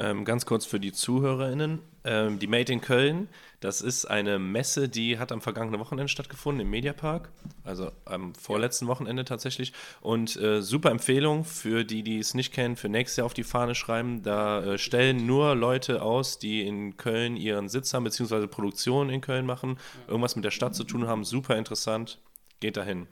[0.00, 1.80] Ähm, ganz kurz für die ZuhörerInnen.
[2.04, 3.28] Ähm, die Made in Köln,
[3.60, 7.30] das ist eine Messe, die hat am vergangenen Wochenende stattgefunden im Mediapark.
[7.64, 9.74] Also am vorletzten Wochenende tatsächlich.
[10.00, 13.44] Und äh, super Empfehlung für die, die es nicht kennen, für nächstes Jahr auf die
[13.44, 14.22] Fahne schreiben.
[14.22, 19.20] Da äh, stellen nur Leute aus, die in Köln ihren Sitz haben, beziehungsweise Produktionen in
[19.20, 21.24] Köln machen, irgendwas mit der Stadt zu tun haben.
[21.24, 22.18] Super interessant.
[22.60, 23.06] Geht dahin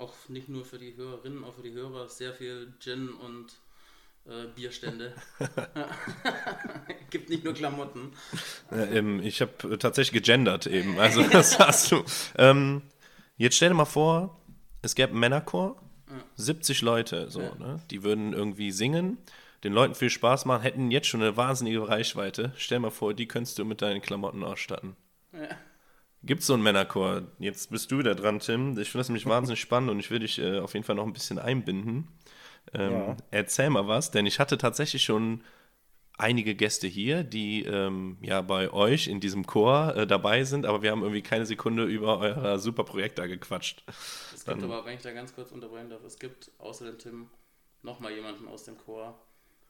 [0.00, 3.52] auch nicht nur für die Hörerinnen, auch für die Hörer sehr viel Gin und
[4.30, 5.12] äh, Bierstände.
[7.10, 8.12] Gibt nicht nur Klamotten.
[8.70, 10.98] Äh, ähm, ich habe tatsächlich gegendert eben.
[10.98, 12.04] Also das hast du.
[12.38, 12.82] Ähm,
[13.36, 14.40] jetzt stell dir mal vor,
[14.82, 16.14] es gäbe einen Männerchor, ja.
[16.36, 17.54] 70 Leute, so, ja.
[17.56, 17.82] ne?
[17.90, 19.18] die würden irgendwie singen,
[19.64, 22.52] den Leuten viel Spaß machen, hätten jetzt schon eine wahnsinnige Reichweite.
[22.56, 24.96] Stell dir mal vor, die könntest du mit deinen Klamotten ausstatten.
[25.32, 25.48] Ja.
[26.22, 27.22] Gibt es so einen Männerchor?
[27.38, 28.78] Jetzt bist du wieder dran, Tim.
[28.78, 31.06] Ich finde das nämlich wahnsinnig spannend und ich will dich äh, auf jeden Fall noch
[31.06, 32.08] ein bisschen einbinden.
[32.74, 33.16] Ähm, ja.
[33.30, 35.42] Erzähl mal was, denn ich hatte tatsächlich schon
[36.20, 40.82] einige Gäste hier, die ähm, ja bei euch in diesem Chor äh, dabei sind, aber
[40.82, 43.82] wir haben irgendwie keine Sekunde über euer super Projekt da gequatscht.
[43.88, 46.98] Es gibt Dann, aber, wenn ich da ganz kurz unterbrechen darf, es gibt außer dem
[46.98, 47.30] Tim
[47.82, 49.18] nochmal jemanden aus dem Chor,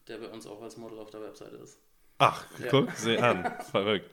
[0.07, 1.79] der bei uns auch als Model auf der Webseite ist.
[2.17, 2.67] Ach, ja.
[2.69, 3.51] guck, seh an.
[3.71, 4.11] Verrückt.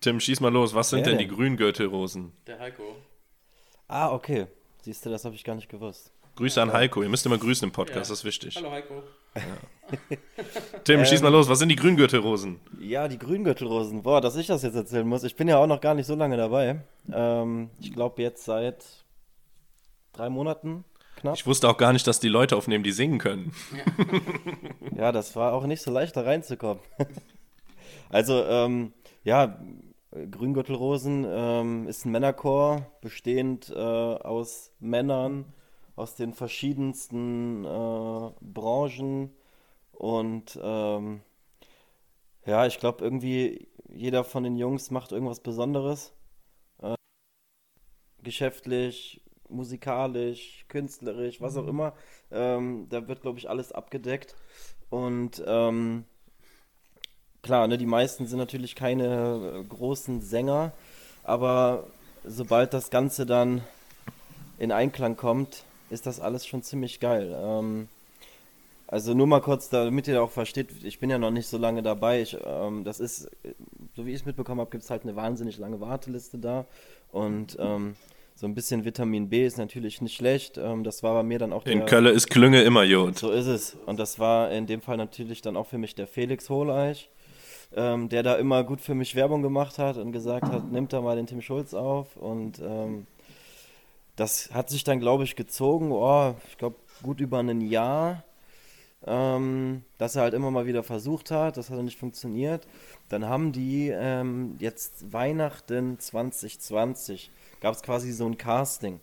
[0.00, 0.74] Tim, schieß mal los.
[0.74, 2.32] Was sind denn, denn die Grüngürtelrosen?
[2.46, 2.96] Der Heiko.
[3.88, 4.46] Ah, okay.
[4.82, 6.12] Siehst du, das habe ich gar nicht gewusst.
[6.36, 7.02] Grüße an Heiko.
[7.02, 8.00] Ihr müsst immer grüßen im Podcast, ja.
[8.00, 8.56] das ist wichtig.
[8.56, 9.02] Hallo Heiko.
[9.36, 9.42] Ja.
[10.84, 11.48] Tim, ähm, schieß mal los.
[11.48, 12.58] Was sind die Grüngürtelrosen?
[12.80, 14.02] Ja, die Grüngürtelrosen.
[14.02, 15.24] Boah, dass ich das jetzt erzählen muss.
[15.24, 16.80] Ich bin ja auch noch gar nicht so lange dabei.
[17.12, 18.82] Ähm, ich glaube jetzt seit
[20.14, 20.84] drei Monaten
[21.16, 21.34] knapp.
[21.34, 23.52] Ich wusste auch gar nicht, dass die Leute aufnehmen, die singen können.
[23.76, 24.06] Ja,
[24.96, 26.82] ja das war auch nicht so leicht, da reinzukommen.
[28.08, 29.60] also, ähm, ja,
[30.30, 35.52] Grüngürtelrosen ähm, ist ein Männerchor, bestehend äh, aus Männern
[35.96, 39.34] aus den verschiedensten äh, Branchen.
[39.92, 41.20] Und ähm,
[42.46, 46.12] ja, ich glaube, irgendwie jeder von den Jungs macht irgendwas Besonderes.
[46.80, 46.94] Äh,
[48.22, 51.68] geschäftlich, musikalisch, künstlerisch, was auch mhm.
[51.68, 51.92] immer.
[52.30, 54.34] Ähm, da wird, glaube ich, alles abgedeckt.
[54.90, 56.04] Und ähm,
[57.42, 60.72] klar, ne, die meisten sind natürlich keine äh, großen Sänger,
[61.22, 61.86] aber
[62.24, 63.62] sobald das Ganze dann
[64.58, 67.36] in Einklang kommt, ist das alles schon ziemlich geil.
[67.36, 67.88] Ähm,
[68.86, 71.82] also nur mal kurz, damit ihr auch versteht, ich bin ja noch nicht so lange
[71.82, 72.20] dabei.
[72.22, 73.30] Ich, ähm, das ist,
[73.94, 76.66] so wie ich es mitbekommen habe, gibt es halt eine wahnsinnig lange Warteliste da.
[77.10, 77.94] Und ähm,
[78.34, 80.58] so ein bisschen Vitamin B ist natürlich nicht schlecht.
[80.58, 83.18] Ähm, das war bei mir dann auch In der, Kölle ist Klünge immer Jod.
[83.18, 83.76] So ist es.
[83.86, 87.08] Und das war in dem Fall natürlich dann auch für mich der Felix Hohleich
[87.74, 91.00] ähm, der da immer gut für mich Werbung gemacht hat und gesagt hat, nimmt da
[91.00, 92.16] mal den Tim Schulz auf.
[92.16, 93.06] Und ähm,
[94.16, 98.24] das hat sich dann, glaube ich, gezogen, oh, ich glaube, gut über ein Jahr,
[99.04, 102.66] ähm, dass er halt immer mal wieder versucht hat, das hat nicht funktioniert.
[103.08, 109.00] Dann haben die ähm, jetzt Weihnachten 2020, gab es quasi so ein Casting.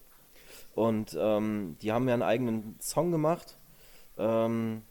[0.75, 3.57] Und ähm, die haben ja einen eigenen Song gemacht.
[4.17, 4.83] Ähm,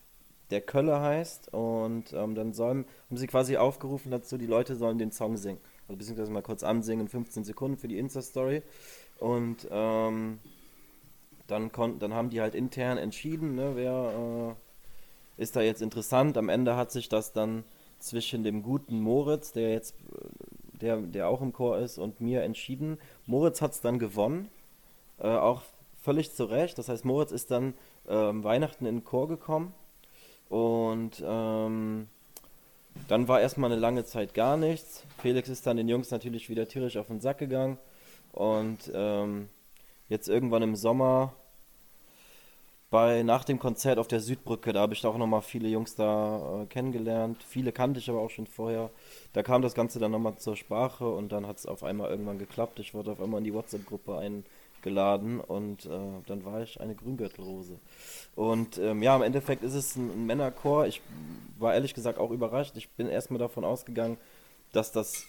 [0.51, 1.53] der Kölle heißt.
[1.53, 5.61] Und ähm, dann sollen, haben sie quasi aufgerufen dazu, die Leute sollen den Song singen.
[5.87, 8.63] Also beziehungsweise mal kurz ansingen, 15 Sekunden für die Insta-Story.
[9.19, 10.39] Und ähm,
[11.47, 14.57] dann, kon dann haben die halt intern entschieden, ne, wer
[15.37, 16.37] äh, ist da jetzt interessant.
[16.37, 17.65] Am Ende hat sich das dann
[17.99, 19.95] zwischen dem guten Moritz, der jetzt
[20.81, 22.99] der, der auch im Chor ist, und mir entschieden.
[23.27, 24.49] Moritz hat es dann gewonnen,
[25.19, 25.63] äh, auch
[26.01, 26.79] völlig zu Recht.
[26.79, 27.75] Das heißt, Moritz ist dann
[28.09, 29.75] ähm, Weihnachten in den Chor gekommen
[30.49, 32.07] und ähm,
[33.09, 35.05] dann war erstmal eine lange Zeit gar nichts.
[35.19, 37.79] Felix ist dann den Jungs natürlich wieder tierisch auf den Sack gegangen
[38.39, 39.49] und ähm,
[40.09, 41.35] jetzt irgendwann im Sommer
[42.89, 46.63] bei nach dem Konzert auf der Südbrücke, da habe ich auch nochmal viele Jungs da
[46.63, 47.43] äh, kennengelernt.
[47.43, 48.91] Viele kannte ich aber auch schon vorher.
[49.33, 52.39] Da kam das Ganze dann nochmal zur Sprache und dann hat es auf einmal irgendwann
[52.39, 52.79] geklappt.
[52.79, 57.81] Ich wurde auf einmal in die WhatsApp-Gruppe eingeladen und äh, dann war ich eine Grüngürtelrose.
[58.37, 60.87] Und ähm, ja, im Endeffekt ist es ein, ein Männerchor.
[60.87, 61.03] Ich
[61.59, 62.77] war ehrlich gesagt auch überrascht.
[62.77, 64.17] Ich bin erstmal davon ausgegangen,
[64.73, 65.25] dass das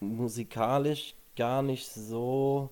[0.00, 2.70] musikalisch gar nicht so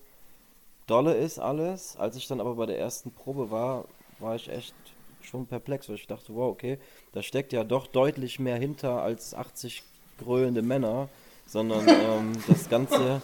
[0.87, 1.97] dolle ist alles.
[1.97, 3.85] Als ich dann aber bei der ersten Probe war,
[4.19, 4.75] war ich echt
[5.23, 6.79] schon perplex, weil ich dachte, wow, okay,
[7.13, 9.83] da steckt ja doch deutlich mehr hinter als 80
[10.19, 11.09] grölende Männer,
[11.47, 13.23] sondern ähm, das Ganze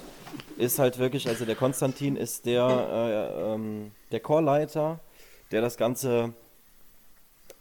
[0.57, 5.01] ist halt wirklich, also der Konstantin ist der, äh, ähm, der Chorleiter,
[5.51, 6.33] der das Ganze,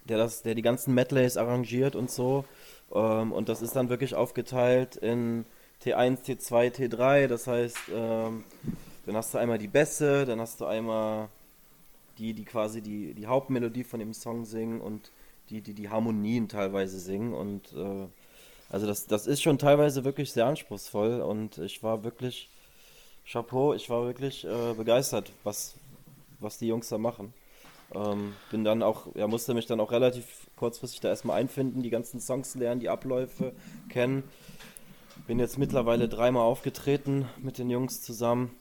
[0.05, 2.45] der das, der die ganzen Medleys arrangiert und so.
[2.93, 5.45] Ähm, und das ist dann wirklich aufgeteilt in
[5.83, 7.27] T1, T2, T3.
[7.27, 8.43] Das heißt, ähm,
[9.05, 11.29] dann hast du einmal die Bässe, dann hast du einmal
[12.17, 15.11] die, die quasi die, die Hauptmelodie von dem Song singen und
[15.49, 17.33] die, die die Harmonien teilweise singen.
[17.33, 18.07] Und äh,
[18.69, 22.49] also das, das ist schon teilweise wirklich sehr anspruchsvoll und ich war wirklich,
[23.25, 25.75] Chapeau, ich war wirklich äh, begeistert, was,
[26.39, 27.33] was die Jungs da machen.
[27.95, 31.89] Ähm, bin dann auch, ja, musste mich dann auch relativ kurzfristig da erstmal einfinden, die
[31.89, 33.53] ganzen Songs lernen, die Abläufe
[33.89, 34.23] kennen.
[35.25, 38.51] Bin jetzt mittlerweile dreimal aufgetreten mit den Jungs zusammen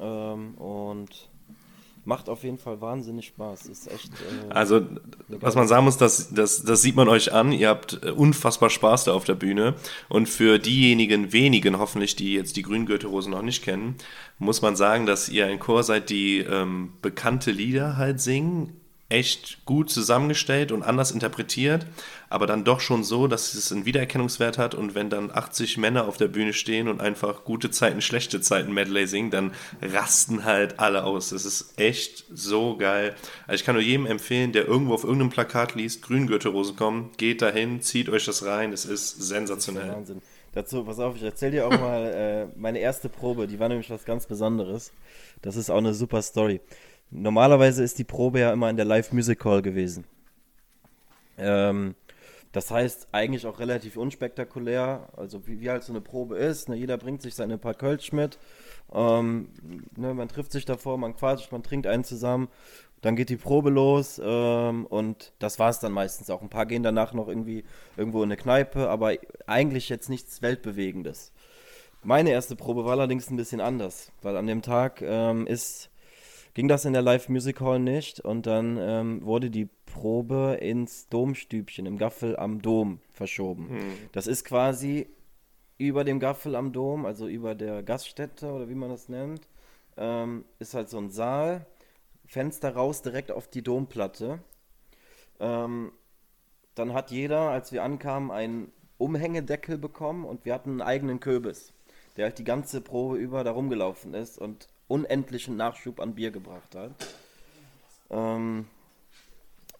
[0.00, 1.28] ähm, und
[2.04, 3.66] macht auf jeden Fall wahnsinnig Spaß.
[3.66, 4.10] Ist echt.
[4.12, 4.82] Äh, also,
[5.28, 7.52] was man sagen muss, das, das, das sieht man euch an.
[7.52, 9.74] Ihr habt äh, unfassbar Spaß da auf der Bühne.
[10.08, 13.96] Und für diejenigen wenigen, hoffentlich, die jetzt die Grüngürtelrose noch nicht kennen,
[14.38, 18.80] muss man sagen, dass ihr ein Chor seid, die ähm, bekannte Lieder halt singen
[19.14, 21.86] echt gut zusammengestellt und anders interpretiert,
[22.28, 26.08] aber dann doch schon so, dass es einen Wiedererkennungswert hat und wenn dann 80 Männer
[26.08, 30.80] auf der Bühne stehen und einfach gute Zeiten, schlechte Zeiten Medley singen, dann rasten halt
[30.80, 31.30] alle aus.
[31.30, 33.14] Das ist echt so geil.
[33.46, 37.40] Also ich kann nur jedem empfehlen, der irgendwo auf irgendeinem Plakat liest, Grüngürtelrosen kommen, geht
[37.40, 39.82] dahin, zieht euch das rein, es ist sensationell.
[39.82, 40.22] Das ist Wahnsinn.
[40.54, 43.90] Dazu, pass auf, ich erzähle dir auch mal äh, meine erste Probe, die war nämlich
[43.90, 44.92] was ganz Besonderes.
[45.42, 46.60] Das ist auch eine super Story.
[47.16, 50.04] Normalerweise ist die Probe ja immer in der Live Music Hall gewesen.
[51.38, 51.94] Ähm,
[52.50, 56.68] das heißt, eigentlich auch relativ unspektakulär, also wie, wie halt so eine Probe ist.
[56.68, 56.74] Ne?
[56.74, 58.38] Jeder bringt sich seine paar Kölsch mit.
[58.92, 59.48] Ähm,
[59.96, 60.12] ne?
[60.12, 62.48] Man trifft sich davor, man quatscht, man trinkt einen zusammen.
[63.00, 66.42] Dann geht die Probe los ähm, und das war es dann meistens auch.
[66.42, 67.62] Ein paar gehen danach noch irgendwie
[67.96, 69.12] irgendwo in eine Kneipe, aber
[69.46, 71.30] eigentlich jetzt nichts Weltbewegendes.
[72.02, 75.90] Meine erste Probe war allerdings ein bisschen anders, weil an dem Tag ähm, ist
[76.54, 81.08] ging das in der Live Music Hall nicht und dann ähm, wurde die Probe ins
[81.08, 83.68] Domstübchen im Gaffel am Dom verschoben.
[83.68, 83.80] Hm.
[84.12, 85.08] Das ist quasi
[85.78, 89.48] über dem Gaffel am Dom, also über der Gaststätte oder wie man das nennt,
[89.96, 91.66] ähm, ist halt so ein Saal,
[92.26, 94.38] Fenster raus direkt auf die Domplatte.
[95.40, 95.92] Ähm,
[96.74, 101.72] dann hat jeder, als wir ankamen, einen Umhängedeckel bekommen und wir hatten einen eigenen Köbis,
[102.16, 106.74] der halt die ganze Probe über da rumgelaufen ist und unendlichen Nachschub an Bier gebracht
[106.74, 106.92] hat.
[108.10, 108.66] Ähm,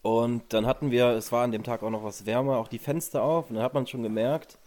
[0.03, 2.79] und dann hatten wir, es war an dem Tag auch noch was wärmer, auch die
[2.79, 4.59] Fenster auf und dann hat man schon gemerkt,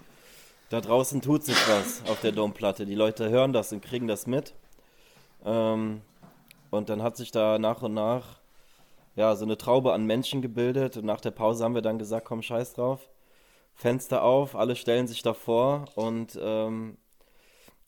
[0.69, 2.85] da draußen tut sich was auf der Domplatte.
[2.85, 4.53] Die Leute hören das und kriegen das mit.
[5.45, 6.01] Ähm,
[6.71, 8.39] und dann hat sich da nach und nach
[9.15, 12.25] ja, so eine Traube an Menschen gebildet und nach der Pause haben wir dann gesagt,
[12.25, 13.09] komm, scheiß drauf.
[13.73, 16.97] Fenster auf, alle stellen sich davor und ähm,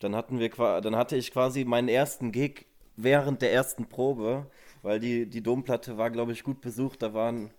[0.00, 4.46] dann hatten wir, dann hatte ich quasi meinen ersten Gig während der ersten Probe,
[4.82, 7.02] weil die, die Domplatte war, glaube ich, gut besucht.
[7.02, 7.50] Da waren,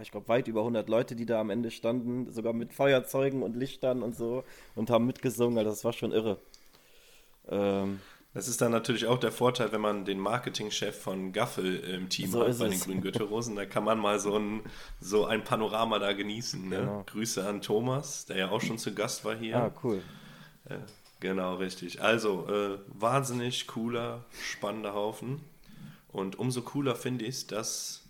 [0.00, 3.56] ich glaube, weit über 100 Leute, die da am Ende standen, sogar mit Feuerzeugen und
[3.56, 5.58] Lichtern und so und haben mitgesungen.
[5.58, 6.38] Also das war schon irre.
[7.48, 8.00] Ähm,
[8.34, 12.30] das ist dann natürlich auch der Vorteil, wenn man den Marketingchef von Gaffel im Team
[12.30, 13.56] so hat bei den Grünen Gürtelrosen.
[13.56, 14.62] Da kann man mal so ein,
[15.00, 16.68] so ein Panorama da genießen.
[16.68, 16.78] Ne?
[16.78, 17.02] Genau.
[17.06, 19.56] Grüße an Thomas, der ja auch schon zu Gast war hier.
[19.56, 20.00] Ah, cool.
[20.66, 20.76] Äh,
[21.22, 22.02] Genau, richtig.
[22.02, 25.40] Also, äh, wahnsinnig cooler, spannender Haufen.
[26.08, 28.02] Und umso cooler finde ich es, dass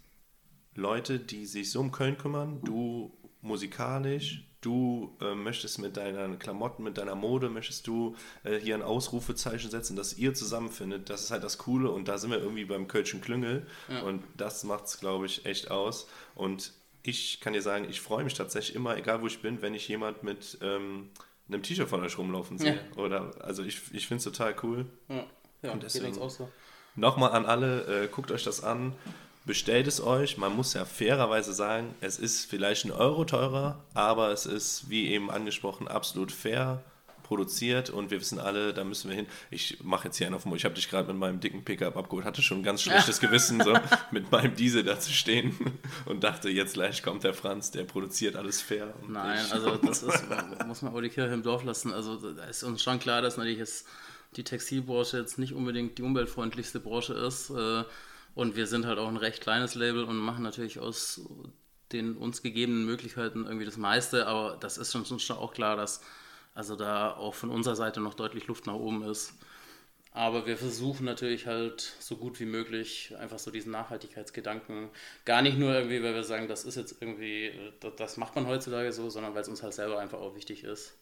[0.75, 6.85] Leute, die sich so um Köln kümmern, du musikalisch, du äh, möchtest mit deinen Klamotten,
[6.85, 11.11] mit deiner Mode, möchtest du äh, hier ein Ausrufezeichen setzen, dass ihr zusammenfindet.
[11.11, 14.01] Das ist halt das Coole und da sind wir irgendwie beim Kölschen Klüngel ja.
[14.05, 16.09] und das macht es, glaube ich, echt aus.
[16.35, 16.73] Und
[17.03, 19.87] ich kann dir sagen, ich freue mich tatsächlich immer, egal wo ich bin, wenn ich
[19.87, 20.57] jemand mit.
[20.63, 21.11] Ähm,
[21.53, 22.75] einem T-Shirt von euch rumlaufen sehe.
[22.75, 23.03] Ja.
[23.03, 24.87] Oder, also ich, ich finde es total cool.
[25.09, 25.25] Ja,
[25.63, 26.49] ja Und deswegen, auch so.
[26.95, 28.95] Nochmal an alle, äh, guckt euch das an,
[29.45, 30.37] bestellt es euch.
[30.37, 35.09] Man muss ja fairerweise sagen, es ist vielleicht ein Euro teurer, aber es ist, wie
[35.09, 36.83] eben angesprochen, absolut fair
[37.23, 39.27] produziert und wir wissen alle, da müssen wir hin.
[39.51, 41.97] Ich mache jetzt hier einen auf dem Ich habe dich gerade mit meinem dicken Pickup
[41.97, 43.75] abgeholt, hatte schon ein ganz schlechtes Gewissen, so
[44.11, 45.55] mit meinem Diesel da zu stehen
[46.07, 48.95] und dachte, jetzt gleich kommt der Franz, der produziert alles fair.
[49.09, 50.25] Nein, also das ist,
[50.67, 51.93] muss man auch die Kirche im Dorf lassen.
[51.93, 53.85] Also da ist uns schon klar, dass natürlich es
[54.37, 57.51] die Textilbranche jetzt nicht unbedingt die umweltfreundlichste Branche ist.
[57.51, 57.85] Äh,
[58.35, 61.21] und wir sind halt auch ein recht kleines Label und machen natürlich aus
[61.93, 66.01] den uns gegebenen Möglichkeiten irgendwie das meiste, aber das ist schon, schon auch klar, dass
[66.55, 69.35] also da auch von unserer Seite noch deutlich Luft nach oben ist.
[70.15, 74.91] Aber wir versuchen natürlich halt so gut wie möglich einfach so diesen Nachhaltigkeitsgedanken,
[75.25, 77.51] gar nicht nur irgendwie, weil wir sagen, das ist jetzt irgendwie,
[77.97, 80.93] das macht man heutzutage so, sondern weil es uns halt selber einfach auch wichtig ist.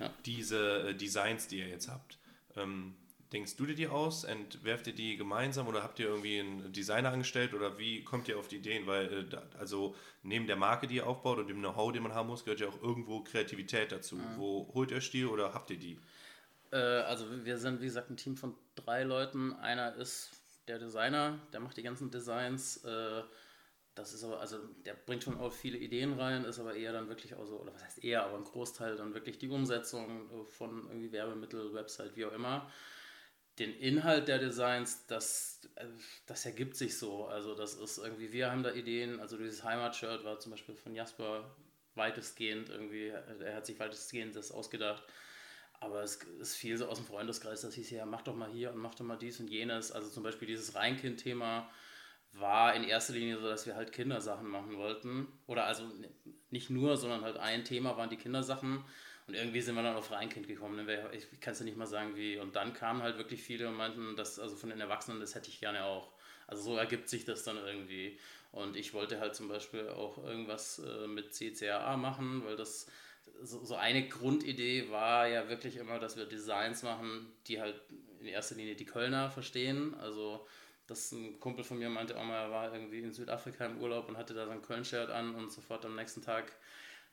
[0.00, 0.10] Ja.
[0.26, 2.18] Diese äh, Designs, die ihr jetzt habt,
[2.56, 2.96] ähm,
[3.32, 4.24] denkst du dir die aus?
[4.24, 8.38] Entwerft ihr die gemeinsam oder habt ihr irgendwie einen Designer angestellt oder wie kommt ihr
[8.38, 8.86] auf die Ideen?
[8.86, 12.28] Weil, äh, also neben der Marke, die ihr aufbaut und dem Know-how, den man haben
[12.28, 14.16] muss, gehört ja auch irgendwo Kreativität dazu.
[14.16, 14.36] Mhm.
[14.36, 15.98] Wo holt ihr Stil oder habt ihr die?
[16.72, 19.52] Äh, also wir sind, wie gesagt, ein Team von drei Leuten.
[19.54, 20.30] Einer ist
[20.66, 22.78] der Designer, der macht die ganzen Designs.
[22.84, 23.22] Äh,
[23.94, 27.08] das ist aber, also der bringt schon auch viele Ideen rein, ist aber eher dann
[27.08, 30.86] wirklich auch so, oder was heißt eher, aber ein Großteil dann wirklich die Umsetzung von
[30.86, 32.70] irgendwie Werbemittel, Website, wie auch immer
[33.58, 35.86] den Inhalt der Designs, das, äh,
[36.26, 37.26] das ergibt sich so.
[37.26, 40.94] Also das ist irgendwie, wir haben da Ideen, also dieses Heimatshirt war zum Beispiel von
[40.94, 41.56] Jasper
[41.94, 45.02] weitestgehend irgendwie, er hat sich weitestgehend das ausgedacht.
[45.80, 48.70] Aber es ist viel so aus dem Freundeskreis, das hieß ja, mach doch mal hier
[48.70, 49.90] und mach doch mal dies und jenes.
[49.92, 51.70] Also zum Beispiel dieses Reinkind-Thema
[52.32, 55.26] war in erster Linie so, dass wir halt Kindersachen machen wollten.
[55.46, 55.84] Oder also
[56.50, 58.84] nicht nur, sondern halt ein Thema waren die Kindersachen.
[59.30, 60.84] Und irgendwie sind wir dann auf Reinkind gekommen.
[60.84, 61.08] Ne?
[61.12, 62.36] Ich kann es ja nicht mal sagen, wie.
[62.36, 65.48] Und dann kamen halt wirklich viele und meinten, dass, also von den Erwachsenen, das hätte
[65.50, 66.12] ich gerne auch.
[66.48, 68.18] Also so ergibt sich das dann irgendwie.
[68.50, 72.88] Und ich wollte halt zum Beispiel auch irgendwas äh, mit CCAA machen, weil das
[73.40, 77.80] so, so, eine Grundidee war ja wirklich immer, dass wir Designs machen, die halt
[78.18, 79.94] in erster Linie die Kölner verstehen.
[79.94, 80.44] Also
[80.88, 84.08] dass ein Kumpel von mir meinte auch mal, er war irgendwie in Südafrika im Urlaub
[84.08, 86.52] und hatte da sein Köln-Shirt an und sofort am nächsten Tag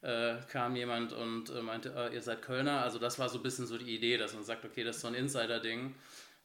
[0.08, 2.82] äh, kam jemand und äh, meinte, äh, ihr seid Kölner.
[2.82, 5.02] Also das war so ein bisschen so die Idee, dass man sagt, okay, das ist
[5.02, 5.94] so ein Insider-Ding.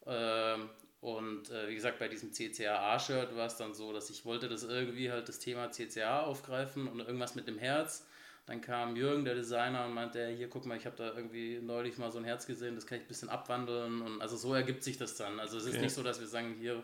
[0.07, 0.68] Ähm,
[1.01, 4.64] und äh, wie gesagt, bei diesem CCAA-Shirt war es dann so, dass ich wollte das
[4.64, 8.05] irgendwie halt das Thema CCA aufgreifen und irgendwas mit dem Herz.
[8.46, 11.98] Dann kam Jürgen, der Designer, und meinte, hier, guck mal, ich habe da irgendwie neulich
[11.98, 14.03] mal so ein Herz gesehen, das kann ich ein bisschen abwandeln.
[14.03, 15.38] Und also so ergibt sich das dann.
[15.38, 15.83] Also es ist okay.
[15.83, 16.83] nicht so, dass wir sagen, hier,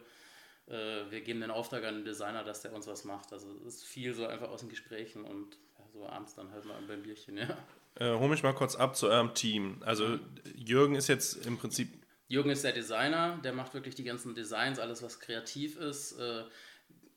[0.68, 3.32] äh, wir geben den Auftrag an den Designer, dass der uns was macht.
[3.32, 5.58] Also es ist viel so einfach aus den Gesprächen und
[5.92, 7.56] so abends dann halt mal beim Bierchen, ja.
[7.96, 9.82] Äh, hol mich mal kurz ab zu eurem Team.
[9.84, 10.18] Also
[10.54, 11.88] Jürgen ist jetzt im Prinzip.
[12.28, 16.12] Jürgen ist der Designer, der macht wirklich die ganzen Designs, alles was kreativ ist.
[16.12, 16.44] Äh,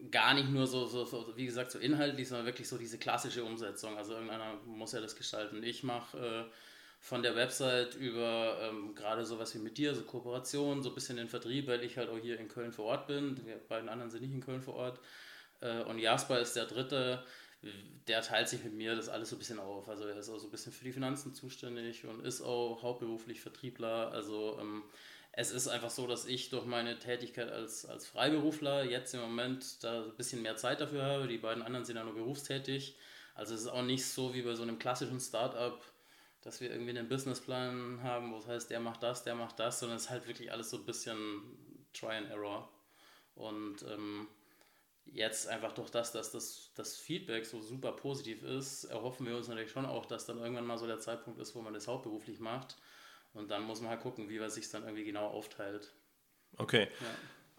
[0.09, 3.43] gar nicht nur so, so, so, wie gesagt, so inhaltlich, sondern wirklich so diese klassische
[3.43, 3.97] Umsetzung.
[3.97, 5.61] Also irgendeiner muss ja das gestalten.
[5.61, 6.51] Ich mache äh,
[6.99, 11.17] von der Website über ähm, gerade sowas wie mit dir, so Kooperation, so ein bisschen
[11.17, 13.35] den Vertrieb, weil ich halt auch hier in Köln vor Ort bin.
[13.35, 14.99] Die beiden anderen sind nicht in Köln vor Ort.
[15.59, 17.23] Äh, und Jasper ist der dritte,
[18.07, 19.87] der teilt sich mit mir das alles so ein bisschen auf.
[19.87, 23.41] Also er ist auch so ein bisschen für die Finanzen zuständig und ist auch hauptberuflich
[23.41, 24.11] Vertriebler.
[24.11, 24.83] Also ähm,
[25.31, 29.83] es ist einfach so, dass ich durch meine Tätigkeit als, als Freiberufler jetzt im Moment
[29.83, 31.27] da ein bisschen mehr Zeit dafür habe.
[31.27, 32.97] Die beiden anderen sind ja nur berufstätig.
[33.35, 35.79] Also es ist auch nicht so wie bei so einem klassischen Startup,
[36.41, 39.79] dass wir irgendwie einen Businessplan haben, wo es heißt, der macht das, der macht das,
[39.79, 41.43] sondern es ist halt wirklich alles so ein bisschen
[41.93, 42.69] Try and Error.
[43.35, 44.27] Und ähm,
[45.13, 49.47] jetzt einfach durch das, dass das, das Feedback so super positiv ist, erhoffen wir uns
[49.47, 52.39] natürlich schon auch, dass dann irgendwann mal so der Zeitpunkt ist, wo man das hauptberuflich
[52.39, 52.77] macht.
[53.33, 55.93] Und dann muss man halt gucken, wie man sich dann irgendwie genau aufteilt.
[56.57, 56.87] Okay.
[56.99, 57.07] Ja.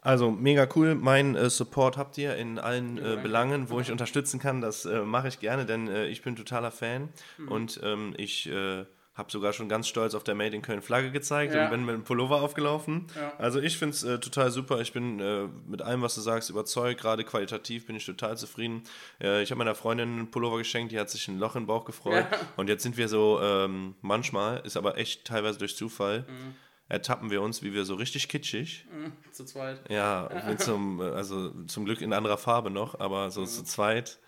[0.03, 0.97] Also mega cool.
[0.97, 4.61] Mein äh, Support habt ihr in allen äh, Belangen, wo ich unterstützen kann.
[4.61, 7.49] Das äh, mache ich gerne, denn äh, ich bin totaler Fan mhm.
[7.49, 11.11] und ähm, ich äh, habe sogar schon ganz stolz auf der Made in Köln Flagge
[11.11, 11.65] gezeigt ja.
[11.65, 13.09] und bin mit einem Pullover aufgelaufen.
[13.15, 13.35] Ja.
[13.37, 14.81] Also ich finde es äh, total super.
[14.81, 17.01] Ich bin äh, mit allem, was du sagst, überzeugt.
[17.01, 18.85] Gerade qualitativ bin ich total zufrieden.
[19.21, 21.85] Äh, ich habe meiner Freundin einen Pullover geschenkt, die hat sich ein Loch im Bauch
[21.85, 22.27] gefreut.
[22.31, 22.39] Ja.
[22.57, 26.55] Und jetzt sind wir so, ähm, manchmal, ist aber echt teilweise durch Zufall, mhm.
[26.89, 28.87] ertappen wir uns, wie wir so richtig kitschig.
[28.91, 29.91] Mhm, zu zweit.
[29.91, 33.47] Ja, zum, äh, also zum Glück in anderer Farbe noch, aber so mhm.
[33.47, 34.19] zu zweit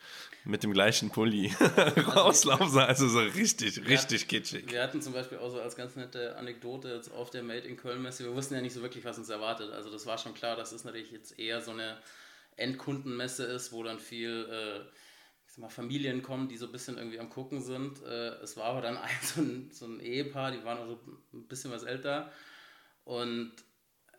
[0.44, 1.52] mit dem gleichen Pulli
[2.14, 2.78] rauslaufen.
[2.78, 4.70] Also so richtig, richtig wir, kitschig.
[4.70, 7.76] Wir hatten zum Beispiel auch so als ganz nette Anekdote jetzt auf der Made in
[7.76, 9.72] Köln Messe, wir wussten ja nicht so wirklich, was uns erwartet.
[9.72, 11.98] Also das war schon klar, dass es natürlich jetzt eher so eine
[12.56, 14.80] Endkundenmesse ist, wo dann viel, äh,
[15.46, 18.02] ich sag mal, Familien kommen, die so ein bisschen irgendwie am Gucken sind.
[18.02, 21.00] Äh, es war aber dann ein so, ein so ein Ehepaar, die waren also
[21.32, 22.30] ein bisschen was älter
[23.04, 23.52] und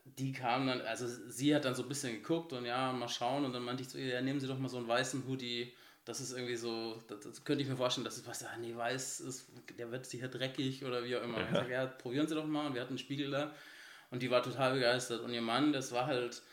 [0.06, 3.44] die kamen dann, also sie hat dann so ein bisschen geguckt und ja, mal schauen
[3.44, 5.74] und dann meinte ich zu ihr, ja, nehmen Sie doch mal so einen weißen Hoodie,
[6.06, 8.76] das ist irgendwie so, das, das könnte ich mir vorstellen, dass es was, ah, nee,
[8.76, 9.48] weiß, ist,
[9.78, 11.40] der wird sicher dreckig oder wie auch immer.
[11.40, 11.46] Ja.
[11.46, 13.54] Ich sage, ja, probieren Sie doch mal und wir hatten einen Spiegel da
[14.12, 16.44] und die war total begeistert und ihr Mann, das war halt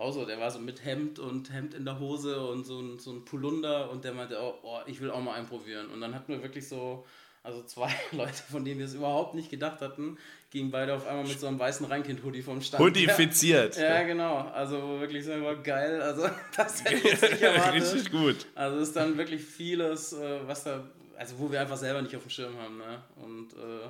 [0.00, 2.98] auch so, der war so mit Hemd und Hemd in der Hose und so ein,
[2.98, 6.00] so ein Polunder und der meinte, oh, oh, ich will auch mal einen probieren und
[6.00, 7.04] dann hatten wir wirklich so,
[7.42, 10.16] also zwei Leute, von denen wir es überhaupt nicht gedacht hatten,
[10.50, 12.82] gingen beide auf einmal mit so einem weißen Reinkind-Hoodie vom Stand.
[12.82, 13.76] Hoodifiziert.
[13.76, 14.38] Ja, ja, genau.
[14.52, 16.00] Also wirklich so war geil.
[16.00, 17.82] Also das hätte ich nicht erwartet.
[17.82, 18.46] Richtig gut.
[18.54, 20.82] Also ist dann wirklich vieles, äh, was da,
[21.16, 22.78] also wo wir einfach selber nicht auf dem Schirm haben.
[22.78, 23.02] Ne?
[23.22, 23.88] Und äh,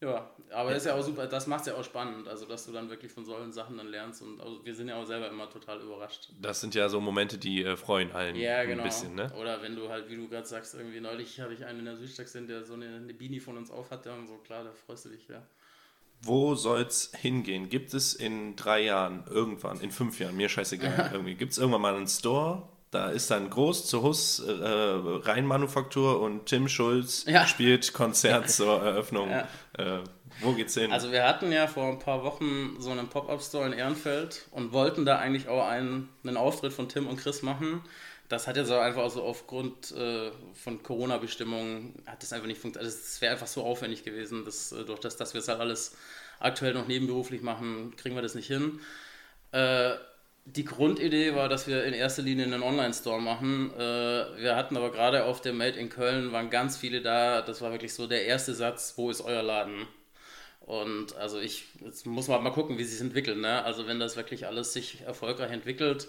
[0.00, 2.72] ja, aber ist ja auch super, das macht es ja auch spannend, also dass du
[2.72, 5.50] dann wirklich von solchen Sachen dann lernst und also wir sind ja auch selber immer
[5.50, 6.30] total überrascht.
[6.40, 8.82] Das sind ja so Momente, die äh, freuen allen ja, genau.
[8.82, 9.30] ein bisschen, ne?
[9.38, 11.96] Oder wenn du halt, wie du gerade sagst, irgendwie neulich habe ich einen in der
[11.96, 14.70] Südstadt gesehen, der so eine, eine Beanie von uns auf hatte und so, klar, da
[14.72, 15.42] freust du dich, ja.
[16.22, 17.68] Wo soll's hingehen?
[17.68, 21.82] Gibt es in drei Jahren irgendwann, in fünf Jahren, mir scheißegal, irgendwie, gibt es irgendwann
[21.82, 27.46] mal einen Store, da ist dann groß zu Hus äh, Rheinmanufaktur und Tim Schulz ja.
[27.46, 29.30] spielt Konzert zur Eröffnung.
[29.30, 29.48] Ja.
[29.78, 30.00] Äh,
[30.40, 30.90] wo geht's hin?
[30.90, 35.04] Also wir hatten ja vor ein paar Wochen so einen Pop-Up-Store in Ehrenfeld und wollten
[35.04, 37.82] da eigentlich auch einen, einen Auftritt von Tim und Chris machen.
[38.28, 42.92] Das hat jetzt aber einfach so aufgrund äh, von Corona-Bestimmungen hat das einfach nicht funktioniert.
[42.92, 45.60] Also es wäre einfach so aufwendig gewesen, dass äh, durch das, dass wir es halt
[45.60, 45.96] alles
[46.38, 48.80] aktuell noch nebenberuflich machen, kriegen wir das nicht hin.
[49.52, 49.94] Äh,
[50.44, 53.72] die Grundidee war, dass wir in erster Linie einen Online-Store machen.
[53.74, 57.42] Äh, wir hatten aber gerade auf der Made in Köln, waren ganz viele da.
[57.42, 59.86] Das war wirklich so der erste Satz, wo ist euer Laden?
[60.60, 63.38] Und also ich, jetzt muss man mal gucken, wie sich entwickelt.
[63.38, 63.64] Ne?
[63.64, 66.08] Also wenn das wirklich alles sich erfolgreich entwickelt,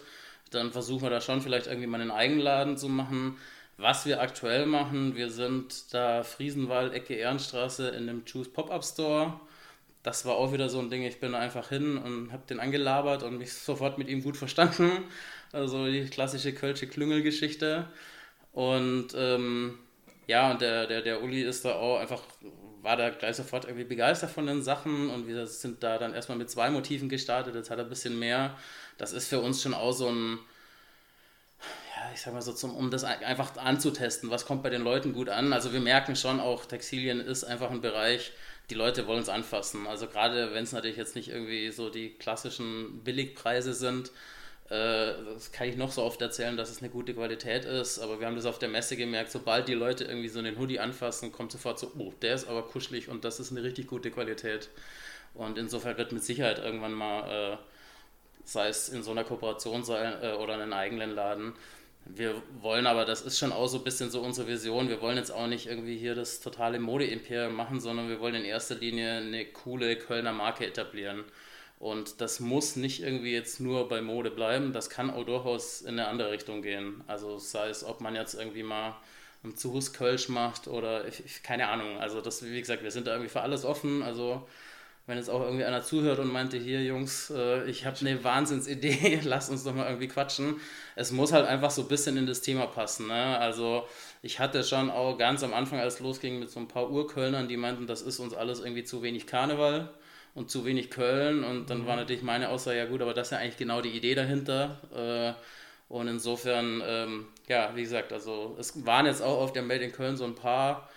[0.51, 3.37] dann versuchen wir da schon vielleicht irgendwie mal einen Eigenladen zu machen.
[3.77, 9.39] Was wir aktuell machen, wir sind da Friesenwald, Ecke Ehrenstraße in dem Choose Pop-Up Store
[10.03, 13.23] das war auch wieder so ein Ding, ich bin einfach hin und habe den angelabert
[13.23, 14.91] und mich sofort mit ihm gut verstanden.
[15.51, 17.87] Also die klassische Kölsche Klüngelgeschichte.
[18.51, 19.77] Und ähm,
[20.27, 22.23] ja, und der, der, der Uli ist da auch einfach,
[22.81, 26.37] war da gleich sofort irgendwie begeistert von den Sachen und wir sind da dann erstmal
[26.37, 28.57] mit zwei Motiven gestartet, jetzt hat er ein bisschen mehr.
[28.97, 30.39] Das ist für uns schon auch so ein,
[31.95, 35.13] ja, ich sag mal so, zum, um das einfach anzutesten, was kommt bei den Leuten
[35.13, 35.53] gut an.
[35.53, 38.31] Also wir merken schon auch, Textilien ist einfach ein Bereich,
[38.71, 39.85] die Leute wollen es anfassen.
[39.85, 44.11] Also gerade wenn es natürlich jetzt nicht irgendwie so die klassischen Billigpreise sind,
[44.69, 48.21] äh, das kann ich noch so oft erzählen, dass es eine gute Qualität ist, aber
[48.21, 51.33] wir haben das auf der Messe gemerkt, sobald die Leute irgendwie so einen Hoodie anfassen,
[51.33, 54.69] kommt sofort so, oh, der ist aber kuschelig und das ist eine richtig gute Qualität.
[55.33, 57.57] Und insofern wird mit Sicherheit irgendwann mal, äh,
[58.45, 61.53] sei es in so einer Kooperation sein äh, oder einen eigenen Laden,
[62.05, 65.17] wir wollen aber, das ist schon auch so ein bisschen so unsere Vision, wir wollen
[65.17, 69.17] jetzt auch nicht irgendwie hier das totale Mode-Imperium machen, sondern wir wollen in erster Linie
[69.17, 71.23] eine coole Kölner Marke etablieren.
[71.79, 75.99] Und das muss nicht irgendwie jetzt nur bei Mode bleiben, das kann auch durchaus in
[75.99, 77.03] eine andere Richtung gehen.
[77.07, 78.95] Also sei es, ob man jetzt irgendwie mal
[79.43, 81.97] einen Zuhus Kölsch macht oder ich, ich, keine Ahnung.
[81.97, 84.03] Also das, wie gesagt, wir sind da irgendwie für alles offen.
[84.03, 84.47] Also
[85.07, 89.21] wenn jetzt auch irgendwie einer zuhört und meinte, hier Jungs, äh, ich habe eine Wahnsinnsidee,
[89.23, 90.59] lasst uns doch mal irgendwie quatschen.
[90.95, 93.07] Es muss halt einfach so ein bisschen in das Thema passen.
[93.07, 93.37] Ne?
[93.39, 93.87] Also
[94.21, 97.47] ich hatte schon auch ganz am Anfang, als es losging, mit so ein paar Urkölnern,
[97.47, 99.89] die meinten, das ist uns alles irgendwie zu wenig Karneval
[100.35, 101.43] und zu wenig Köln.
[101.43, 101.87] Und dann mhm.
[101.87, 104.79] war natürlich meine Aussage, ja gut, aber das ist ja eigentlich genau die Idee dahinter.
[104.95, 105.33] Äh,
[105.91, 109.91] und insofern, ähm, ja, wie gesagt, also es waren jetzt auch auf der Made in
[109.91, 110.89] Köln so ein paar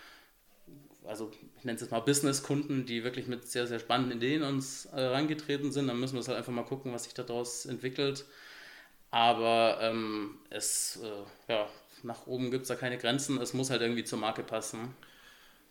[1.06, 4.86] also ich nenne es jetzt mal Business-Kunden, die wirklich mit sehr, sehr spannenden Ideen uns
[4.86, 5.88] äh, rangetreten sind.
[5.88, 8.24] Dann müssen wir halt einfach mal gucken, was sich daraus entwickelt.
[9.10, 11.68] Aber ähm, es, äh, ja,
[12.02, 13.40] nach oben gibt es da keine Grenzen.
[13.40, 14.94] Es muss halt irgendwie zur Marke passen.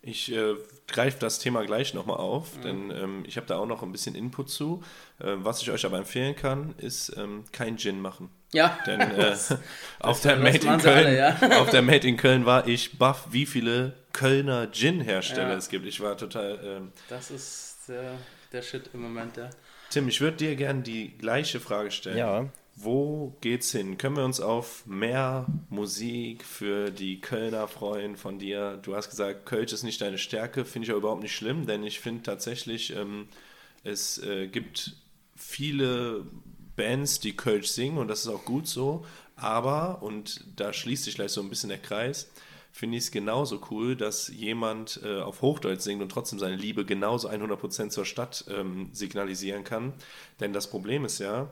[0.06, 0.54] Ich äh,
[0.86, 2.62] greife das Thema gleich nochmal auf, mhm.
[2.62, 4.82] denn ähm, ich habe da auch noch ein bisschen Input zu.
[5.18, 8.28] Äh, was ich euch aber empfehlen kann, ist ähm, kein Gin machen.
[8.52, 8.78] Ja.
[8.86, 9.34] Denn äh,
[10.00, 11.36] auf, der Made in Köln, alle, ja.
[11.60, 15.56] auf der Made in Köln war ich baff, wie viele Kölner Gin-Hersteller ja.
[15.56, 15.86] es gibt.
[15.86, 16.60] Ich war total.
[16.62, 18.12] Ähm, das ist der,
[18.52, 19.48] der Shit im Moment, ja.
[19.90, 22.18] Tim, ich würde dir gerne die gleiche Frage stellen.
[22.18, 22.46] Ja.
[22.76, 23.98] Wo geht's hin?
[23.98, 28.78] Können wir uns auf mehr Musik für die Kölner freuen von dir?
[28.82, 31.84] Du hast gesagt, Kölsch ist nicht deine Stärke, finde ich aber überhaupt nicht schlimm, denn
[31.84, 33.28] ich finde tatsächlich, ähm,
[33.84, 34.96] es äh, gibt
[35.36, 36.26] viele
[36.74, 39.06] Bands, die Kölsch singen und das ist auch gut so,
[39.36, 42.28] aber, und da schließt sich gleich so ein bisschen der Kreis,
[42.72, 46.84] finde ich es genauso cool, dass jemand äh, auf Hochdeutsch singt und trotzdem seine Liebe
[46.84, 49.92] genauso 100% zur Stadt ähm, signalisieren kann.
[50.40, 51.48] Denn das Problem ist ja,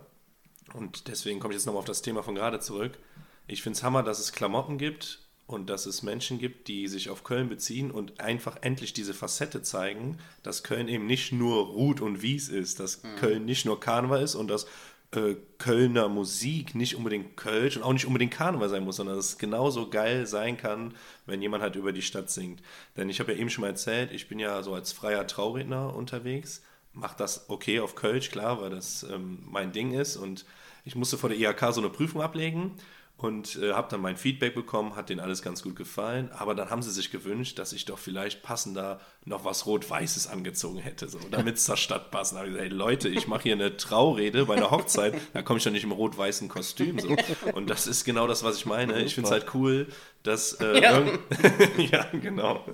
[0.74, 2.98] und deswegen komme ich jetzt nochmal auf das Thema von gerade zurück.
[3.46, 7.10] Ich finde es Hammer, dass es Klamotten gibt und dass es Menschen gibt, die sich
[7.10, 12.00] auf Köln beziehen und einfach endlich diese Facette zeigen, dass Köln eben nicht nur Ruth
[12.00, 13.16] und Wies ist, dass mhm.
[13.16, 14.66] Köln nicht nur Karneval ist und dass
[15.14, 19.30] äh, Kölner Musik nicht unbedingt Kölsch und auch nicht unbedingt Karneval sein muss, sondern dass
[19.30, 20.94] es genauso geil sein kann,
[21.26, 22.62] wenn jemand halt über die Stadt singt.
[22.96, 25.94] Denn ich habe ja eben schon mal erzählt, ich bin ja so als freier Trauredner
[25.94, 26.62] unterwegs,
[26.92, 30.44] mache das okay auf Kölsch, klar, weil das ähm, mein Ding ist und
[30.84, 32.72] ich musste vor der IHK so eine Prüfung ablegen
[33.16, 36.70] und äh, habe dann mein Feedback bekommen, hat denen alles ganz gut gefallen, aber dann
[36.70, 41.20] haben sie sich gewünscht, dass ich doch vielleicht passender noch was Rot-Weißes angezogen hätte, so,
[41.30, 42.32] damit es zur Stadt passt.
[42.32, 45.42] Da habe ich gesagt, hey Leute, ich mache hier eine Traurede bei einer Hochzeit, da
[45.42, 46.98] komme ich doch nicht im rot-weißen Kostüm.
[46.98, 47.14] So.
[47.54, 49.00] Und das ist genau das, was ich meine.
[49.02, 49.86] Ich finde es halt cool,
[50.24, 50.54] dass...
[50.54, 51.02] Äh, ja.
[51.78, 52.64] ja, genau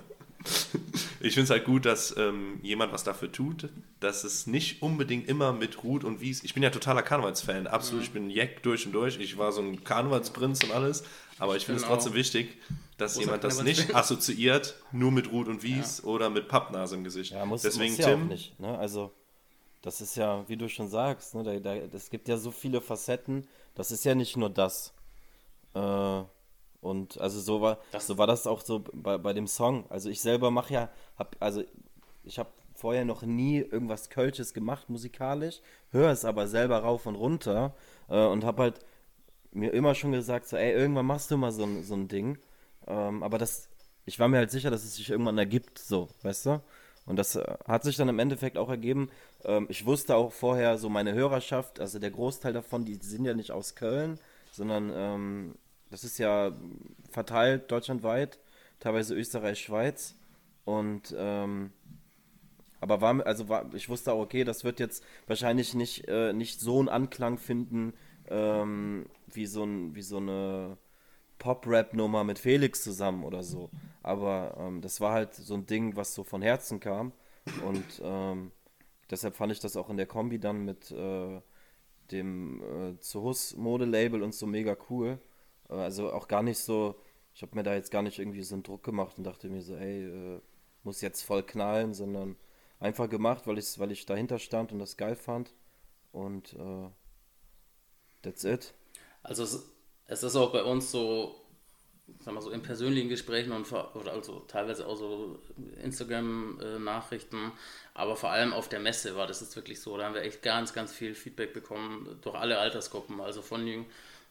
[1.20, 3.68] ich finde es halt gut, dass ähm, jemand was dafür tut,
[4.01, 6.45] dass es nicht unbedingt immer mit Ruth und Wies.
[6.45, 8.01] Ich bin ja totaler Karnevalsfan, absolut.
[8.01, 8.05] Mhm.
[8.05, 9.18] Ich bin Jack durch und durch.
[9.18, 11.05] Ich war so ein Karnevalsprinz und alles.
[11.39, 12.59] Aber ich finde es trotzdem wichtig,
[12.97, 16.05] dass Großer jemand das nicht assoziiert, nur mit Ruth und Wies ja.
[16.05, 17.32] oder mit Pappnase im Gesicht.
[17.32, 18.24] Ja, muss, Deswegen muss ja Tim.
[18.24, 18.78] Auch nicht, ne?
[18.78, 19.12] Also,
[19.82, 21.45] das ist ja, wie du schon sagst, ne?
[21.45, 23.47] da, da, es gibt ja so viele Facetten.
[23.74, 24.93] Das ist ja nicht nur das.
[25.74, 26.22] Äh,
[26.81, 29.85] und also so war, das so war das auch so bei, bei dem Song.
[29.91, 31.62] Also ich selber mache ja, hab, also
[32.24, 35.61] ich habe vorher noch nie irgendwas Kölsches gemacht musikalisch,
[35.91, 37.74] höre es aber selber rauf und runter
[38.09, 38.81] äh, und habe halt
[39.51, 42.39] mir immer schon gesagt, so ey, irgendwann machst du mal so, so ein Ding.
[42.87, 43.68] Ähm, aber das,
[44.07, 46.61] ich war mir halt sicher, dass es sich irgendwann ergibt, so, weißt du?
[47.07, 49.11] Und das äh, hat sich dann im Endeffekt auch ergeben.
[49.45, 53.35] Ähm, ich wusste auch vorher so meine Hörerschaft, also der Großteil davon, die sind ja
[53.35, 54.20] nicht aus Köln,
[54.53, 55.55] sondern ähm,
[55.91, 56.53] das ist ja
[57.11, 58.39] verteilt deutschlandweit,
[58.80, 60.14] teilweise Österreich, Schweiz.
[60.64, 61.72] Und ähm,
[62.80, 66.61] aber war, also war, ich wusste auch, okay, das wird jetzt wahrscheinlich nicht, äh, nicht
[66.61, 67.93] so einen Anklang finden,
[68.28, 70.76] ähm, wie, so ein, wie so eine
[71.39, 73.70] Pop-Rap-Nummer mit Felix zusammen oder so.
[74.03, 77.12] Aber ähm, das war halt so ein Ding, was so von Herzen kam.
[77.66, 78.53] Und ähm,
[79.11, 81.41] deshalb fand ich das auch in der Kombi dann mit äh,
[82.12, 85.18] dem äh, Zuhus Modelabel und so mega cool.
[85.69, 87.01] Also auch gar nicht so,
[87.35, 89.62] ich habe mir da jetzt gar nicht irgendwie so einen Druck gemacht und dachte mir
[89.62, 90.41] so, ey, äh,
[90.83, 92.37] muss jetzt voll knallen, sondern
[92.81, 95.55] einfach gemacht, weil ich, weil ich dahinter stand und das geil fand.
[96.12, 96.89] Und äh,
[98.23, 98.75] that's it.
[99.23, 99.71] Also es,
[100.07, 101.35] es ist auch bei uns so,
[102.21, 105.39] sag mal so in persönlichen Gesprächen und oder also teilweise auch so
[105.83, 107.53] Instagram-Nachrichten,
[107.93, 109.97] aber vor allem auf der Messe war das jetzt wirklich so.
[109.99, 113.87] Da haben wir echt ganz, ganz viel Feedback bekommen durch alle Altersgruppen, also von jungen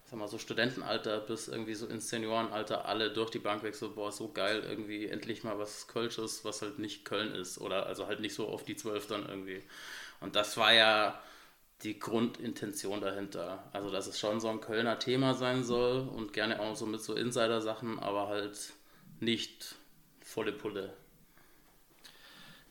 [0.10, 3.94] sag mal so Studentenalter bis irgendwie so ins Seniorenalter alle durch die Bank weg so,
[3.94, 8.08] boah, so geil, irgendwie endlich mal was Kölsches, was halt nicht Köln ist oder also
[8.08, 9.62] halt nicht so auf die Zwölf dann irgendwie.
[10.22, 11.22] Und das war ja
[11.84, 13.70] die Grundintention dahinter.
[13.74, 17.02] Also, dass es schon so ein Kölner Thema sein soll und gerne auch so mit
[17.02, 18.74] so Insider-Sachen, aber halt
[19.20, 19.76] nicht
[20.22, 20.94] volle Pulle.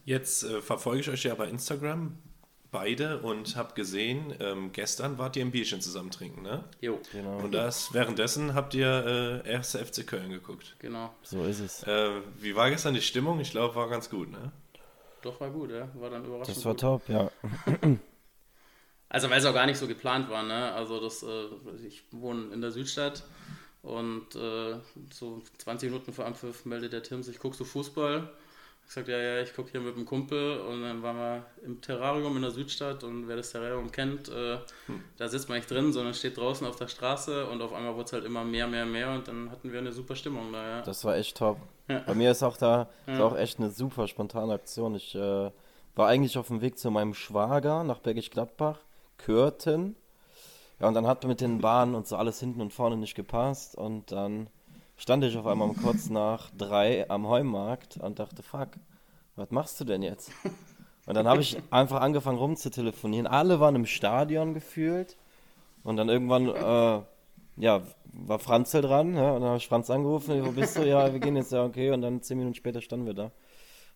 [0.04, 2.18] Jetzt äh, verfolge ich euch ja bei Instagram
[2.70, 6.64] beide und habe gesehen, ähm, gestern wart ihr im Bierchen zusammen trinken, ne?
[6.80, 7.00] Jo.
[7.12, 7.38] Genau.
[7.38, 10.76] Und das, währenddessen habt ihr äh, erste FC Köln geguckt.
[10.78, 11.14] Genau.
[11.22, 11.82] So ist es.
[11.84, 13.40] Äh, wie war gestern die Stimmung?
[13.40, 14.52] Ich glaube, war ganz gut, ne?
[15.22, 15.88] Doch, war gut, ja.
[15.94, 16.80] War dann überraschend Das war gut.
[16.80, 17.30] top, ja.
[19.08, 20.72] Also, weil es auch gar nicht so geplant war, ne?
[20.72, 21.46] Also, das, äh,
[21.86, 23.22] ich wohne in der Südstadt
[23.82, 24.80] und äh,
[25.12, 28.28] so 20 Minuten vor Anpfiff meldet der Tim sich, guckst du Fußball?
[28.86, 31.80] Ich sagte, ja, ja, ich gucke hier mit dem Kumpel und dann waren wir im
[31.80, 35.02] Terrarium in der Südstadt und wer das Terrarium kennt, äh, hm.
[35.16, 38.04] da sitzt man nicht drin, sondern steht draußen auf der Straße und auf einmal wurde
[38.04, 40.82] es halt immer mehr, mehr, mehr und dann hatten wir eine super Stimmung da, ja.
[40.82, 41.58] Das war echt top.
[41.88, 41.98] Ja.
[42.06, 43.14] Bei mir ist auch da ja.
[43.14, 44.94] ist auch echt eine super spontane Aktion.
[44.94, 45.50] Ich äh,
[45.96, 48.78] war eigentlich auf dem Weg zu meinem Schwager nach Bergisch Gladbach,
[49.18, 49.96] Kürten.
[50.78, 53.76] Ja, und dann hat mit den Bahnen und so alles hinten und vorne nicht gepasst
[53.76, 54.48] und dann
[54.96, 58.68] stand ich auf einmal kurz nach drei am Heumarkt und dachte, fuck,
[59.36, 60.30] was machst du denn jetzt?
[61.06, 63.26] Und dann habe ich einfach angefangen rumzutelefonieren.
[63.26, 65.16] Alle waren im Stadion gefühlt.
[65.84, 67.02] Und dann irgendwann, äh,
[67.62, 67.82] ja,
[68.12, 69.14] war Franzel dran.
[69.14, 70.86] Ja, und dann habe ich Franz angerufen, wo bist du?
[70.86, 71.92] Ja, wir gehen jetzt, ja, okay.
[71.92, 73.30] Und dann zehn Minuten später standen wir da.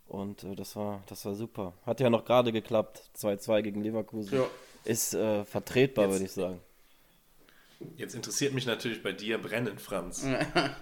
[0.07, 1.73] Und äh, das, war, das war super.
[1.85, 3.11] Hat ja noch gerade geklappt.
[3.17, 4.39] 2-2 gegen Leverkusen.
[4.39, 4.47] Ja.
[4.85, 6.61] Ist äh, vertretbar, würde ich sagen.
[7.97, 10.27] Jetzt interessiert mich natürlich bei dir brennend, Franz.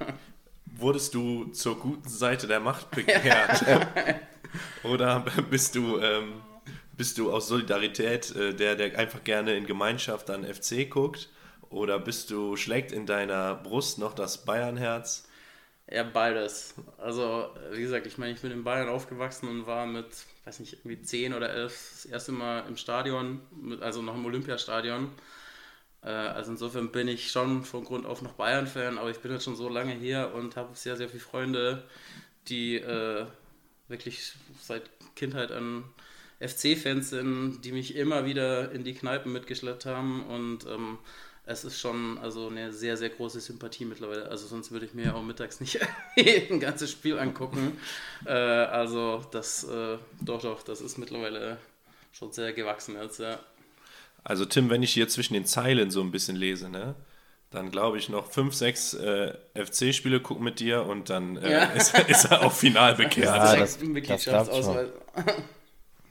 [0.67, 3.65] Wurdest du zur guten Seite der Macht bekehrt?
[4.85, 6.43] Oder bist du, ähm,
[6.97, 11.29] bist du aus Solidarität äh, der, der einfach gerne in Gemeinschaft an FC guckt?
[11.71, 15.29] Oder bist du, schlägt in deiner Brust noch das Bayernherz?
[15.91, 16.75] Ja, beides.
[16.99, 20.07] Also, wie gesagt, ich meine, ich bin in Bayern aufgewachsen und war mit,
[20.45, 23.41] weiß nicht, irgendwie 10 oder 11 das erste Mal im Stadion,
[23.81, 25.11] also noch im Olympiastadion.
[26.03, 29.45] Äh, also insofern bin ich schon von Grund auf noch Bayern-Fan, aber ich bin jetzt
[29.45, 31.85] schon so lange hier und habe sehr, sehr viele Freunde,
[32.49, 33.27] die äh,
[33.89, 35.85] wirklich seit Kindheit an
[36.41, 40.99] FC-Fans sind, die mich immer wieder in die Kneipen mitgeschleppt haben und ähm,
[41.49, 44.29] es ist schon also eine sehr, sehr große Sympathie mittlerweile.
[44.29, 45.81] Also sonst würde ich mir auch mittags nicht
[46.17, 47.79] ein ganzes Spiel angucken.
[48.27, 51.57] Äh, also das, äh, doch, doch, das ist mittlerweile
[52.13, 53.41] schon sehr gewachsen jetzt, ja.
[54.29, 56.95] Also Tim, wenn ich hier zwischen den Zeilen so ein bisschen lese, ne?
[57.51, 61.65] Dann glaube ich noch fünf, sechs äh, FC-Spiele gucken mit dir und dann äh, Ja.
[61.73, 63.25] ist, ist er auch final bekehrt.
[63.35, 64.89] Ja, das- ein das Mitgliedschaftsausweis.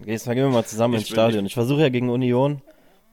[0.03, 1.45] Jetzt mal gehen wir mal zusammen Ich ins Stadion.
[1.45, 2.61] Ich versuche ja gegen Union.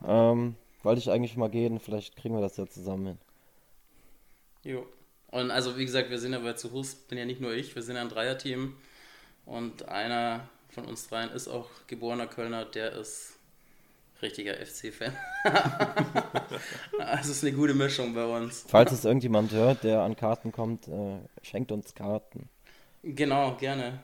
[0.06, 1.80] Ähm, wollte ich eigentlich mal gehen.
[1.80, 3.18] Vielleicht kriegen wir das ja zusammen hin.
[4.62, 4.86] Jo.
[5.30, 7.74] Und also wie gesagt, wir sind ja bei zu Hus, bin ja nicht nur ich,
[7.74, 8.74] wir sind ja ein Dreierteam
[9.46, 13.33] und einer von uns dreien ist auch geborener Kölner, der ist
[14.22, 15.12] richtiger FC-Fan.
[16.98, 18.64] also es ist eine gute Mischung bei uns.
[18.68, 22.48] Falls es irgendjemand hört, der an Karten kommt, äh, schenkt uns Karten.
[23.02, 24.00] Genau, gerne.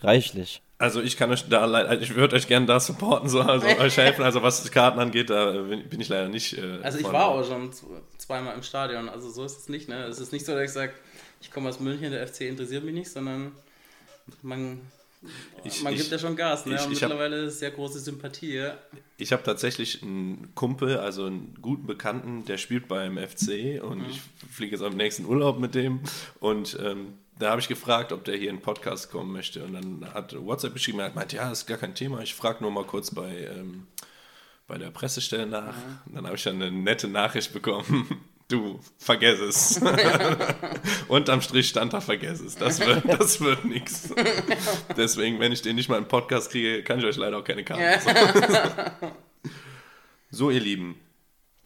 [0.00, 0.62] Reichlich.
[0.78, 3.96] Also ich kann euch da leider, ich würde euch gerne da supporten, so, also euch
[3.96, 4.22] helfen.
[4.24, 6.58] Also was die Karten angeht, da bin ich leider nicht.
[6.58, 7.70] Äh, Also ich war auch schon
[8.18, 9.88] zweimal im Stadion, also so ist es nicht.
[9.88, 10.04] Ne?
[10.04, 10.92] Es ist nicht so, dass ich sage,
[11.40, 13.52] ich komme aus München, der FC interessiert mich nicht, sondern
[14.42, 14.80] man,
[15.64, 16.64] Ich- man ich- gibt ja schon Gas.
[16.66, 16.74] Ne?
[16.76, 18.54] ich- Und ich hab- mittlerweile ist sehr große Sympathie.
[18.56, 18.78] Ja.
[19.18, 24.10] Ich habe tatsächlich einen Kumpel, also einen guten Bekannten, der spielt beim FC und Mhm.
[24.10, 24.20] ich
[24.50, 26.00] fliege jetzt am nächsten Urlaub mit dem
[26.40, 29.72] und ähm, da habe ich gefragt, ob der hier in den Podcast kommen möchte und
[29.74, 32.62] dann hat WhatsApp geschrieben, er hat meint, ja, das ist gar kein Thema, ich frage
[32.62, 33.86] nur mal kurz bei, ähm,
[34.68, 35.74] bei der Pressestelle nach.
[35.76, 35.98] Mhm.
[36.06, 38.20] Und dann habe ich dann eine nette Nachricht bekommen.
[38.48, 39.80] Du, vergess es.
[41.08, 42.54] Unterm Strich stand da, vergess es.
[42.54, 44.14] Das wird, das wird nichts.
[44.96, 47.64] Deswegen, wenn ich den nicht mal im Podcast kriege, kann ich euch leider auch keine
[47.64, 48.92] Karten sagen.
[50.30, 51.00] So, ihr Lieben,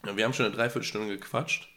[0.03, 1.69] wir haben schon eine Dreiviertelstunde gequatscht.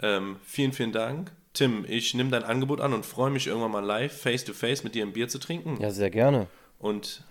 [0.00, 1.32] Ähm, vielen, vielen Dank.
[1.52, 4.84] Tim, ich nehme dein Angebot an und freue mich irgendwann mal live, face to face,
[4.84, 5.78] mit dir ein Bier zu trinken.
[5.80, 6.46] Ja, sehr gerne.
[6.78, 7.24] Und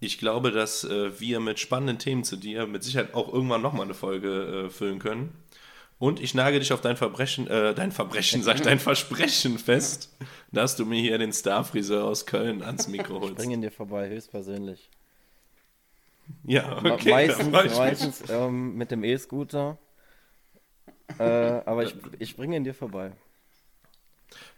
[0.00, 3.84] ich glaube, dass äh, wir mit spannenden Themen zu dir mit Sicherheit auch irgendwann nochmal
[3.84, 5.32] eine Folge äh, füllen können.
[6.04, 10.14] Und ich nage dich auf dein Verbrechen, äh, dein Verbrechen, sag ich, dein Versprechen fest,
[10.52, 13.36] dass du mir hier den Starfriseur aus Köln ans Mikro holst.
[13.36, 14.90] Bringen dir vorbei, höchstpersönlich.
[16.42, 17.08] Ja, okay.
[17.10, 19.78] meistens ich meistens ähm, mit dem E-Scooter.
[21.18, 23.12] Äh, aber ich, ich bringe ihn dir vorbei.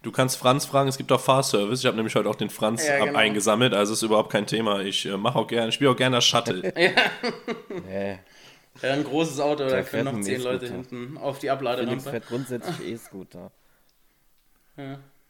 [0.02, 1.78] Du kannst Franz fragen, es gibt auch Fahrservice.
[1.78, 3.16] Ich habe nämlich heute auch den Franz Ja, genau.
[3.16, 4.80] eingesammelt, also ist überhaupt kein Thema.
[4.80, 6.72] Ich äh, mache auch gerne, spiele auch gerne das Shuttle.
[7.86, 8.18] Nee,
[8.82, 10.88] Ja, ein großes Auto, da können noch zehn Leute E-Scooter.
[10.90, 12.10] hinten auf die Abladerampe.
[12.10, 13.50] fährt grundsätzlich E-Scooter.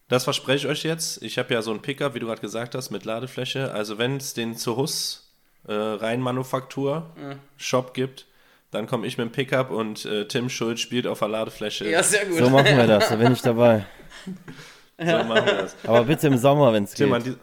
[0.09, 1.23] Das verspreche ich euch jetzt.
[1.23, 3.73] Ich habe ja so ein Pickup, wie du gerade gesagt hast, mit Ladefläche.
[3.73, 5.33] Also wenn es den zur Hus
[5.69, 7.11] äh, Rheinmanufaktur
[7.57, 8.27] Shop gibt,
[8.73, 11.89] dann komme ich mit dem Pickup und äh, Tim Schulz spielt auf der Ladefläche.
[11.89, 12.39] Ja, sehr gut.
[12.39, 13.87] So machen wir das, da bin ich dabei.
[14.99, 15.77] So machen wir das.
[15.85, 17.35] Aber bitte im Sommer, wenn es Tim, an geht.
[17.35, 17.39] die,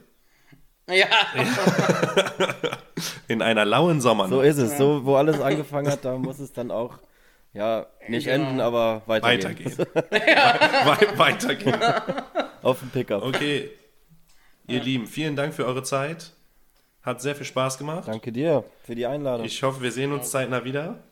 [0.87, 1.05] ja,
[3.27, 4.77] in einer lauen So Sommernacht ist es.
[4.77, 6.99] So, wo alles angefangen hat, da muss es dann auch,
[7.53, 8.47] ja, nicht Genau.
[8.49, 9.77] enden, aber weitergehen.
[9.77, 10.01] weitergehen.
[11.13, 11.75] We weitergehen.
[12.61, 13.23] Auf dem Pickup.
[13.23, 13.69] Okay,
[14.67, 16.31] ihr Lieben, vielen Dank für eure Zeit.
[17.01, 18.07] Hat sehr viel Spaß gemacht.
[18.07, 19.45] Danke dir für die Einladung.
[19.45, 21.03] Ich hoffe, wir sehen uns zeitnah wieder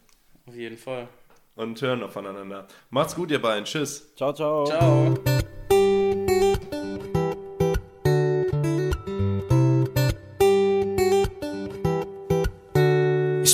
[0.48, 1.08] auf jeden Fall.
[1.56, 2.66] und hören noch voneinander.
[2.90, 3.66] Macht's gut, ihr beiden.
[3.66, 4.16] Tschüss.
[4.16, 4.66] ciao, ciao.
[4.66, 5.31] Ciao.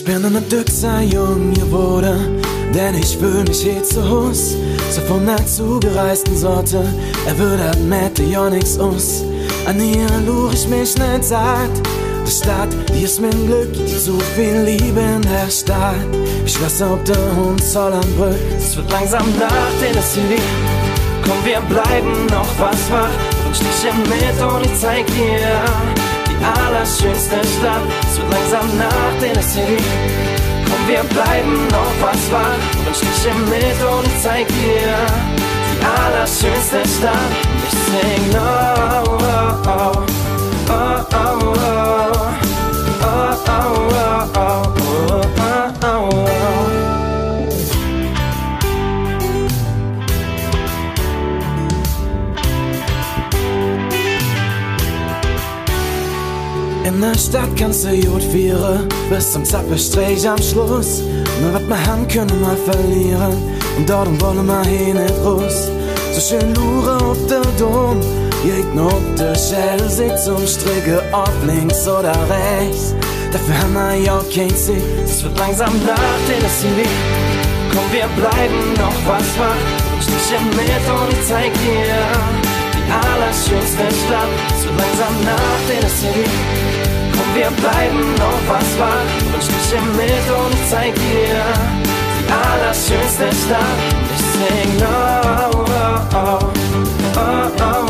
[0.08, 2.42] Bin een Düxer jung geworden,
[2.74, 4.56] denn ich fühl mich hier zu Hus.
[4.90, 6.82] So von der zugereisten Sorte,
[7.26, 9.26] er würde mit ja nix aus.
[9.66, 11.76] An ihr luch ich mich nicht satt.
[12.26, 15.96] Die Stadt, die ist mein Glück, die zu viel Liebe in der Stadt.
[16.46, 20.42] Ich lass auf der Hund Zollernbrück, es wird langsam Nacht in der City.
[21.22, 25.97] Komm, wir bleiben noch was wach und stechen mit und ich zeig dir
[26.46, 27.82] allerschönste Stadt.
[28.10, 29.78] Es wird langsam Nacht in der City.
[30.66, 34.96] Komm, wir bleiben noch was wach und stechen mit und zeig dir
[35.72, 37.32] die allerschönste Stadt.
[37.68, 38.38] Ich sing oh,
[39.06, 40.06] oh, oh,
[40.70, 41.78] oh, oh, oh,
[42.08, 42.44] oh,
[43.02, 44.64] oh, oh, oh, oh,
[45.12, 45.37] oh,
[56.98, 61.04] In der Stadt kannst du gut vieren, bis zum Zappenstrich am Schluss.
[61.40, 63.38] Nur was wir haben, können wir verlieren.
[63.78, 65.70] Und dort wollen wir hin nicht raus.
[66.12, 68.02] So schön lure auf der Dom,
[68.44, 72.96] jeden auf der Schell, sich zum Stricke, ob links oder rechts.
[73.32, 76.90] Dafür haben wir ja kein Ziel, es wird langsam der City.
[77.74, 80.02] Komm, wir bleiben noch was wach.
[80.02, 81.94] Stiche mit und ich zeig dir
[82.74, 84.34] die allerschönste Stadt.
[84.60, 85.48] So langsam nach.
[85.68, 86.77] Komm,
[87.38, 89.34] wir bleiben noch was wach.
[89.34, 91.44] Und stiche mit und zeig dir
[92.18, 93.80] die allerschönste Stadt.
[94.16, 95.76] Ich sing, oh, oh,
[96.14, 97.87] oh, oh, oh, oh.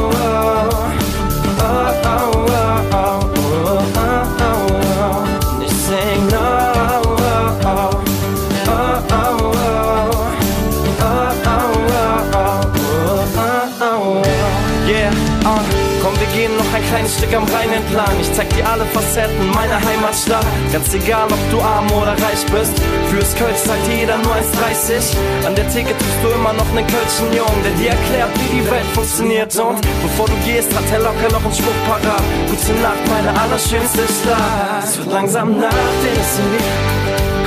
[17.87, 18.19] Entlang.
[18.19, 20.45] Ich zeig dir alle Facetten meiner Heimatstadt.
[20.71, 22.73] Ganz egal, ob du arm oder reich bist.
[23.09, 25.45] Fürs Kölsch zahlt jeder nur 1,30.
[25.45, 28.65] An der Theke triffst du immer noch einen Kölschen Jungen, der dir erklärt, wie die
[28.69, 29.55] Welt funktioniert.
[29.55, 32.23] Und bevor du gehst, hat er locker noch einen Spruch parat.
[32.49, 34.83] Gute Nacht, meine allerschönste Stadt.
[34.83, 36.63] Es wird langsam Nacht in City.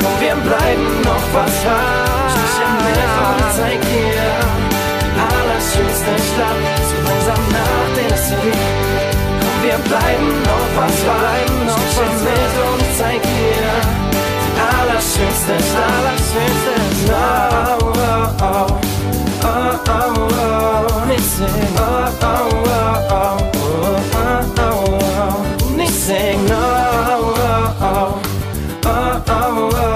[0.00, 2.32] Komm, wir bleiben noch was wach.
[2.32, 4.30] Stich Meer und zeig dir
[5.00, 6.60] die allerschönste Stadt.
[6.88, 8.10] So langsam Nacht in.
[8.30, 9.09] Komm,
[9.62, 10.30] wir bleiben
[10.76, 10.88] wach.
[10.88, 13.68] Stich im Meer und zeig dir
[14.70, 15.54] allerschönste.
[15.76, 17.78] Allerschönste Stadt.
[17.80, 18.80] Oh, oh, oh.
[19.42, 19.48] Oh,
[19.88, 21.02] oh, oh.
[21.02, 21.68] Und ich sing.
[21.76, 21.80] Oh,
[22.22, 23.38] oh, oh, oh.
[23.52, 24.72] Oh, oh, oh,
[25.18, 25.66] oh.
[25.66, 26.40] Und ich sing.
[26.50, 28.18] Oh, oh, oh.
[28.84, 28.98] Oh,
[29.28, 29.90] oh, oh.